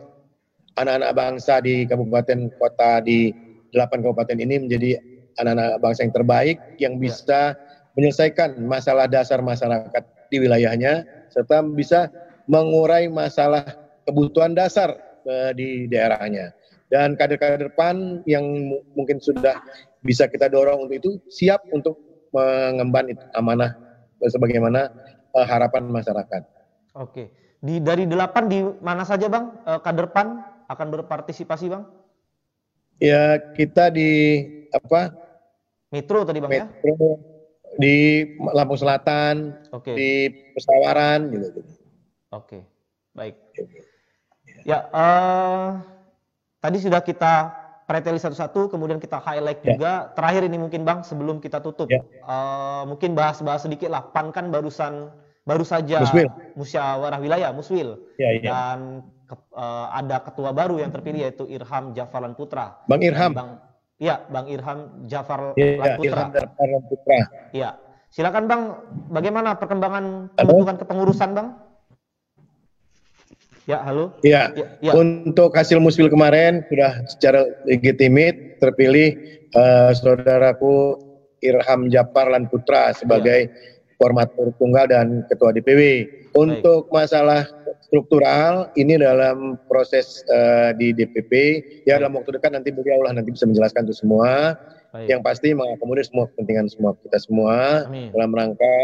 anak-anak 0.79 1.11
bangsa 1.11 1.59
di 1.59 1.83
kabupaten 1.83 2.47
kota 2.55 3.03
di 3.03 3.35
8 3.75 3.99
kabupaten 3.99 4.39
ini 4.39 4.63
menjadi 4.63 4.95
anak-anak 5.35 5.83
bangsa 5.83 5.99
yang 6.07 6.15
terbaik 6.15 6.57
yang 6.79 6.93
ya. 6.95 7.01
bisa 7.03 7.41
menyelesaikan 7.99 8.55
masalah 8.63 9.11
dasar 9.11 9.43
masyarakat 9.43 10.03
di 10.31 10.37
wilayahnya 10.39 11.03
serta 11.35 11.59
bisa 11.75 12.07
mengurai 12.47 13.11
masalah 13.11 13.67
kebutuhan 14.07 14.55
dasar 14.55 14.95
uh, 15.27 15.51
di 15.51 15.91
daerahnya. 15.91 16.55
Dan 16.87 17.19
kader-kader 17.19 17.75
PAN 17.75 18.23
yang 18.23 18.47
mungkin 18.95 19.19
sudah 19.19 19.59
bisa 20.07 20.29
kita 20.31 20.47
dorong 20.47 20.87
untuk 20.87 20.95
itu 20.95 21.11
siap 21.27 21.59
untuk 21.75 22.14
mengemban 22.35 23.15
amanah 23.31 23.71
sebagaimana 24.19 24.91
uh, 25.31 25.45
harapan 25.47 25.87
masyarakat. 25.87 26.43
Oke. 26.95 27.31
Di 27.63 27.79
dari 27.81 28.05
delapan 28.05 28.51
di 28.51 28.59
mana 28.83 29.07
saja 29.07 29.31
bang 29.31 29.55
uh, 29.63 29.79
kader 29.79 30.11
PAN 30.11 30.43
akan 30.67 30.87
berpartisipasi 30.91 31.71
bang? 31.71 31.83
Ya 32.99 33.39
kita 33.55 33.89
di 33.89 34.43
apa? 34.75 35.15
Metro 35.89 36.27
tadi 36.27 36.43
bang 36.43 36.51
Metro, 36.51 36.93
ya? 36.93 37.15
Di 37.75 37.95
Lampung 38.55 38.79
Selatan, 38.79 39.51
Oke. 39.75 39.91
di 39.95 40.31
Pesawaran 40.55 41.27
gitu. 41.27 41.59
Oke, 42.31 42.63
baik. 43.11 43.35
Ya, 44.63 44.87
uh, 44.95 45.83
tadi 46.63 46.79
sudah 46.79 47.03
kita 47.03 47.64
preteli 47.85 48.17
satu-satu, 48.17 48.73
kemudian 48.73 48.97
kita 48.97 49.21
highlight 49.21 49.61
ya. 49.61 49.77
juga. 49.77 49.91
Terakhir 50.17 50.49
ini 50.49 50.57
mungkin 50.57 50.81
Bang, 50.83 51.05
sebelum 51.05 51.37
kita 51.37 51.61
tutup, 51.61 51.87
ya. 51.87 52.01
uh, 52.25 52.83
mungkin 52.89 53.13
bahas-bahas 53.13 53.65
sedikit 53.65 53.93
lah. 53.93 54.09
PAN 54.09 54.33
kan 54.33 54.49
barusan 54.49 55.13
baru 55.45 55.61
saja 55.61 56.01
muswil. 56.01 56.29
musyawarah 56.57 57.21
wilayah 57.21 57.53
muswil 57.53 58.01
ya, 58.17 58.33
ya. 58.33 58.49
dan 58.49 59.05
ke, 59.29 59.37
uh, 59.53 59.93
ada 59.93 60.25
ketua 60.25 60.49
baru 60.49 60.81
yang 60.81 60.89
terpilih 60.89 61.21
yaitu 61.21 61.45
Irham 61.45 61.93
Jafarlan 61.93 62.33
Putra. 62.33 62.81
Bang 62.89 63.05
Irham. 63.05 63.31
Bang, 63.37 63.49
ya, 64.01 64.25
Bang 64.25 64.49
Irham 64.49 65.05
Jafar 65.05 65.53
ya, 65.53 65.97
Putra. 66.01 66.33
Irham 66.33 66.83
Putra. 66.89 67.17
Iya. 67.53 67.69
Silakan 68.09 68.47
Bang, 68.49 68.61
bagaimana 69.11 69.59
perkembangan 69.59 70.33
pembentukan 70.33 70.81
kepengurusan 70.81 71.29
Bang? 71.37 71.47
Ya, 73.65 73.81
halo. 73.81 74.13
Ya, 74.21 74.53
ya, 74.53 74.77
ya. 74.77 74.93
untuk 74.93 75.49
hasil 75.57 75.81
musfil 75.81 76.05
kemarin 76.05 76.61
sudah 76.69 77.01
secara 77.09 77.49
legitimit 77.65 78.61
terpilih 78.61 79.17
uh, 79.57 79.89
saudaraku 79.89 81.01
Irham 81.41 81.89
Japar 81.89 82.29
Lan 82.29 82.45
Putra 82.45 82.93
sebagai 82.93 83.49
ya. 83.49 83.53
formatur 83.97 84.53
tunggal 84.61 84.85
dan 84.85 85.25
ketua 85.25 85.49
DPW. 85.49 86.05
Untuk 86.37 86.93
Baik. 86.93 87.09
masalah 87.09 87.41
struktural 87.81 88.69
ini 88.77 89.01
dalam 89.01 89.57
proses 89.65 90.21
uh, 90.29 90.69
di 90.77 90.93
DPP 90.93 91.33
ya 91.89 91.97
Baik. 91.97 92.05
dalam 92.05 92.11
waktu 92.21 92.29
dekat 92.37 92.51
nanti 92.53 92.69
beliau 92.69 93.01
lah 93.01 93.17
nanti 93.17 93.33
bisa 93.33 93.49
menjelaskan 93.49 93.89
itu 93.89 93.97
semua. 93.97 94.53
Baik. 94.93 95.09
Yang 95.09 95.21
pasti 95.25 95.47
mengakomodir 95.57 96.05
semua 96.05 96.29
kepentingan 96.29 96.69
semua 96.69 96.93
kita 97.01 97.17
semua 97.17 97.89
Amin. 97.89 98.13
dalam 98.13 98.29
rangka 98.29 98.77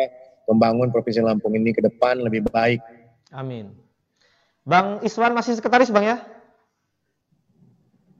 membangun 0.49 0.89
provinsi 0.89 1.21
Lampung 1.21 1.53
ini 1.53 1.69
ke 1.69 1.85
depan 1.85 2.17
lebih 2.17 2.49
baik. 2.49 2.81
Amin. 3.29 3.90
Bang 4.61 5.01
Iswan 5.01 5.33
masih 5.33 5.57
sekretaris 5.57 5.89
Bang 5.89 6.05
ya? 6.05 6.21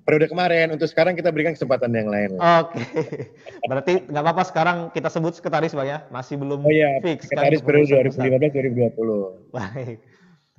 Periode 0.02 0.34
kemarin, 0.34 0.74
untuk 0.74 0.90
sekarang 0.90 1.14
kita 1.14 1.30
berikan 1.30 1.54
kesempatan 1.54 1.94
yang 1.94 2.10
lain. 2.10 2.34
Oke, 2.42 2.82
berarti 3.70 4.02
nggak 4.10 4.24
apa-apa 4.26 4.44
sekarang 4.50 4.78
kita 4.90 5.14
sebut 5.14 5.38
sekretaris 5.38 5.78
Bang 5.78 5.86
ya? 5.86 6.10
Masih 6.10 6.42
belum 6.42 6.66
oh, 6.66 6.74
iya, 6.74 6.98
fix. 7.06 7.30
Kan 7.30 7.46
sekretaris 7.46 7.62
periode 7.62 8.10
2015-2020. 8.18 9.54
Baik. 9.54 9.98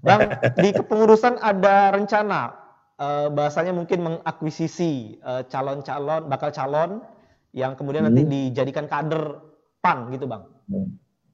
Bang, 0.02 0.20
di 0.58 0.70
kepengurusan 0.74 1.42
ada 1.42 1.94
rencana, 1.94 2.54
uh, 2.98 3.26
bahasanya 3.30 3.70
mungkin 3.70 4.02
mengakuisisi 4.02 5.22
eh, 5.22 5.42
calon-calon, 5.46 6.26
bakal 6.26 6.50
calon, 6.50 7.06
yang 7.54 7.78
kemudian 7.78 8.06
hmm. 8.06 8.10
nanti 8.10 8.22
dijadikan 8.26 8.90
kader 8.90 9.38
PAN 9.78 10.10
gitu 10.10 10.26
Bang? 10.26 10.46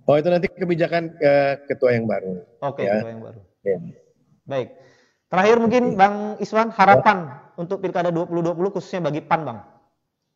Oh 0.09 0.17
itu 0.17 0.29
nanti 0.33 0.49
kebijakan 0.49 1.13
uh, 1.21 1.55
ketua 1.69 1.93
yang 1.93 2.09
baru. 2.09 2.45
Oke, 2.65 2.89
ya. 2.89 3.01
ketua 3.01 3.13
yang 3.13 3.23
baru. 3.25 3.41
Ya. 3.65 3.79
Baik. 4.49 4.69
Terakhir 5.29 5.57
mungkin 5.61 5.83
Bang 5.93 6.41
Iswan 6.41 6.73
harapan 6.73 7.29
ya. 7.29 7.53
untuk 7.61 7.85
Pilkada 7.85 8.09
2020 8.09 8.57
khususnya 8.73 9.05
bagi 9.05 9.21
PAN, 9.21 9.45
Bang. 9.45 9.61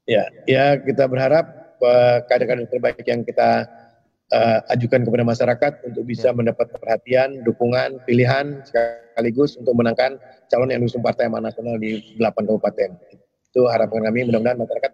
Ya, 0.04 0.28
ya 0.44 0.76
kita 0.76 1.08
berharap 1.08 1.78
uh, 1.80 2.20
kader-kader 2.28 2.68
terbaik 2.68 3.00
yang 3.08 3.24
kita 3.24 3.64
uh, 4.28 4.60
ajukan 4.68 5.08
kepada 5.08 5.24
masyarakat 5.24 5.72
untuk 5.88 6.04
bisa 6.04 6.28
ya. 6.28 6.36
mendapat 6.36 6.68
perhatian, 6.76 7.40
dukungan, 7.40 8.04
pilihan 8.04 8.60
sekaligus 8.68 9.56
untuk 9.56 9.72
menangkan 9.80 10.20
calon 10.52 10.68
yang 10.68 10.84
diusung 10.84 11.00
Partai 11.00 11.32
Amanat 11.32 11.56
Nasional 11.56 11.80
di 11.80 12.20
8 12.20 12.44
kabupaten. 12.44 12.90
Itu 13.48 13.72
harapan 13.72 14.12
kami 14.12 14.28
mudah-mudahan 14.28 14.60
masyarakat 14.60 14.92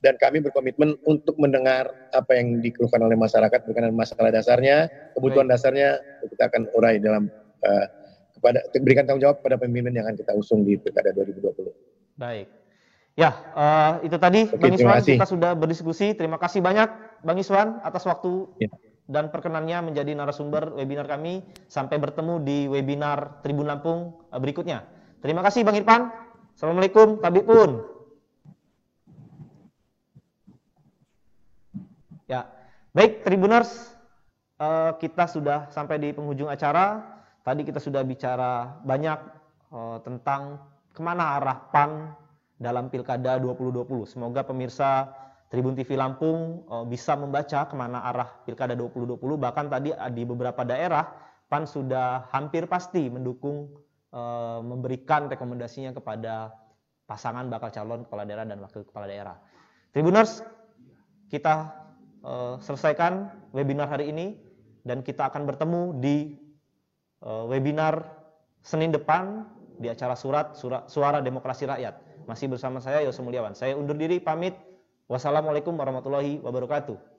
dan 0.00 0.14
kami 0.16 0.40
berkomitmen 0.46 0.94
untuk 1.04 1.34
mendengar 1.42 1.90
apa 2.14 2.32
yang 2.38 2.62
dikeluhkan 2.62 3.02
oleh 3.04 3.18
masyarakat 3.18 3.66
berkenaan 3.66 3.98
masalah 3.98 4.30
dasarnya, 4.30 4.86
kebutuhan 5.18 5.50
Baik. 5.50 5.58
dasarnya 5.58 5.88
kita 6.30 6.46
akan 6.46 6.62
urai 6.72 6.96
dalam 7.02 7.28
uh, 7.66 7.86
kepada 8.40 8.64
berikan 8.80 9.04
tanggung 9.04 9.20
jawab 9.20 9.44
pada 9.44 9.60
pemimpin 9.60 9.92
yang 9.92 10.08
akan 10.08 10.16
kita 10.16 10.32
usung 10.32 10.64
di 10.64 10.80
Pilkada 10.80 11.12
2020. 11.12 12.16
Baik. 12.16 12.48
Ya, 13.20 13.36
uh, 13.52 13.92
itu 14.00 14.16
tadi 14.16 14.48
Oke, 14.48 14.56
Bang 14.56 14.72
Iswan 14.72 15.04
kita 15.04 15.28
sudah 15.28 15.52
berdiskusi. 15.52 16.16
Terima 16.16 16.40
kasih 16.40 16.64
banyak 16.64 16.88
Bang 17.20 17.36
Iswan 17.36 17.84
atas 17.84 18.08
waktu 18.08 18.48
ya. 18.56 18.72
dan 19.04 19.28
perkenannya 19.28 19.92
menjadi 19.92 20.16
narasumber 20.16 20.72
webinar 20.72 21.04
kami. 21.04 21.44
Sampai 21.68 22.00
bertemu 22.00 22.40
di 22.40 22.64
webinar 22.64 23.44
Tribun 23.44 23.68
Lampung 23.68 24.24
uh, 24.32 24.40
berikutnya. 24.40 24.88
Terima 25.20 25.44
kasih 25.44 25.68
Bang 25.68 25.76
Irfan. 25.76 26.08
Assalamualaikum, 26.56 27.20
Tabib 27.20 27.44
pun. 27.44 27.84
Ya, 32.24 32.46
baik 32.96 33.26
Tribuners, 33.26 33.90
uh, 34.62 34.94
kita 34.96 35.28
sudah 35.28 35.68
sampai 35.68 35.98
di 36.00 36.08
penghujung 36.14 36.46
acara. 36.46 37.19
Tadi 37.40 37.64
kita 37.64 37.80
sudah 37.80 38.04
bicara 38.04 38.68
banyak 38.84 39.18
uh, 39.72 39.98
tentang 40.04 40.60
ke 40.92 41.00
mana 41.00 41.40
arah 41.40 41.56
PAN 41.72 42.12
dalam 42.60 42.92
Pilkada 42.92 43.40
2020. 43.40 43.88
Semoga 44.04 44.44
pemirsa 44.44 45.08
Tribun 45.48 45.72
TV 45.72 45.96
Lampung 45.96 46.68
uh, 46.68 46.84
bisa 46.84 47.16
membaca 47.16 47.64
ke 47.64 47.72
mana 47.72 48.04
arah 48.04 48.28
Pilkada 48.44 48.76
2020. 48.76 49.16
Bahkan 49.16 49.66
tadi 49.72 49.88
di 50.12 50.22
beberapa 50.28 50.68
daerah 50.68 51.08
PAN 51.48 51.64
sudah 51.64 52.28
hampir 52.28 52.68
pasti 52.68 53.08
mendukung 53.08 53.72
uh, 54.12 54.60
memberikan 54.60 55.32
rekomendasinya 55.32 55.96
kepada 55.96 56.52
pasangan 57.08 57.48
bakal 57.48 57.72
calon 57.72 58.04
kepala 58.04 58.28
daerah 58.28 58.44
dan 58.44 58.60
wakil 58.60 58.84
kepala 58.84 59.08
daerah. 59.08 59.40
Tribuners, 59.96 60.44
kita 61.32 61.72
uh, 62.20 62.60
selesaikan 62.60 63.32
webinar 63.56 63.88
hari 63.88 64.12
ini 64.12 64.36
dan 64.84 65.00
kita 65.00 65.32
akan 65.32 65.48
bertemu 65.48 65.82
di 65.98 66.16
Eh, 66.28 66.49
webinar 67.24 68.20
Senin 68.60 68.92
depan 68.92 69.48
di 69.80 69.88
acara 69.88 70.12
surat, 70.12 70.52
surat 70.52 70.84
Suara 70.92 71.24
Demokrasi 71.24 71.64
Rakyat. 71.64 72.28
Masih 72.28 72.52
bersama 72.52 72.84
saya 72.84 73.00
Yosef 73.00 73.24
Mulyawan. 73.24 73.56
Saya 73.56 73.72
undur 73.74 73.96
diri 73.96 74.20
pamit. 74.20 74.52
Wassalamualaikum 75.08 75.74
warahmatullahi 75.74 76.38
wabarakatuh. 76.44 77.09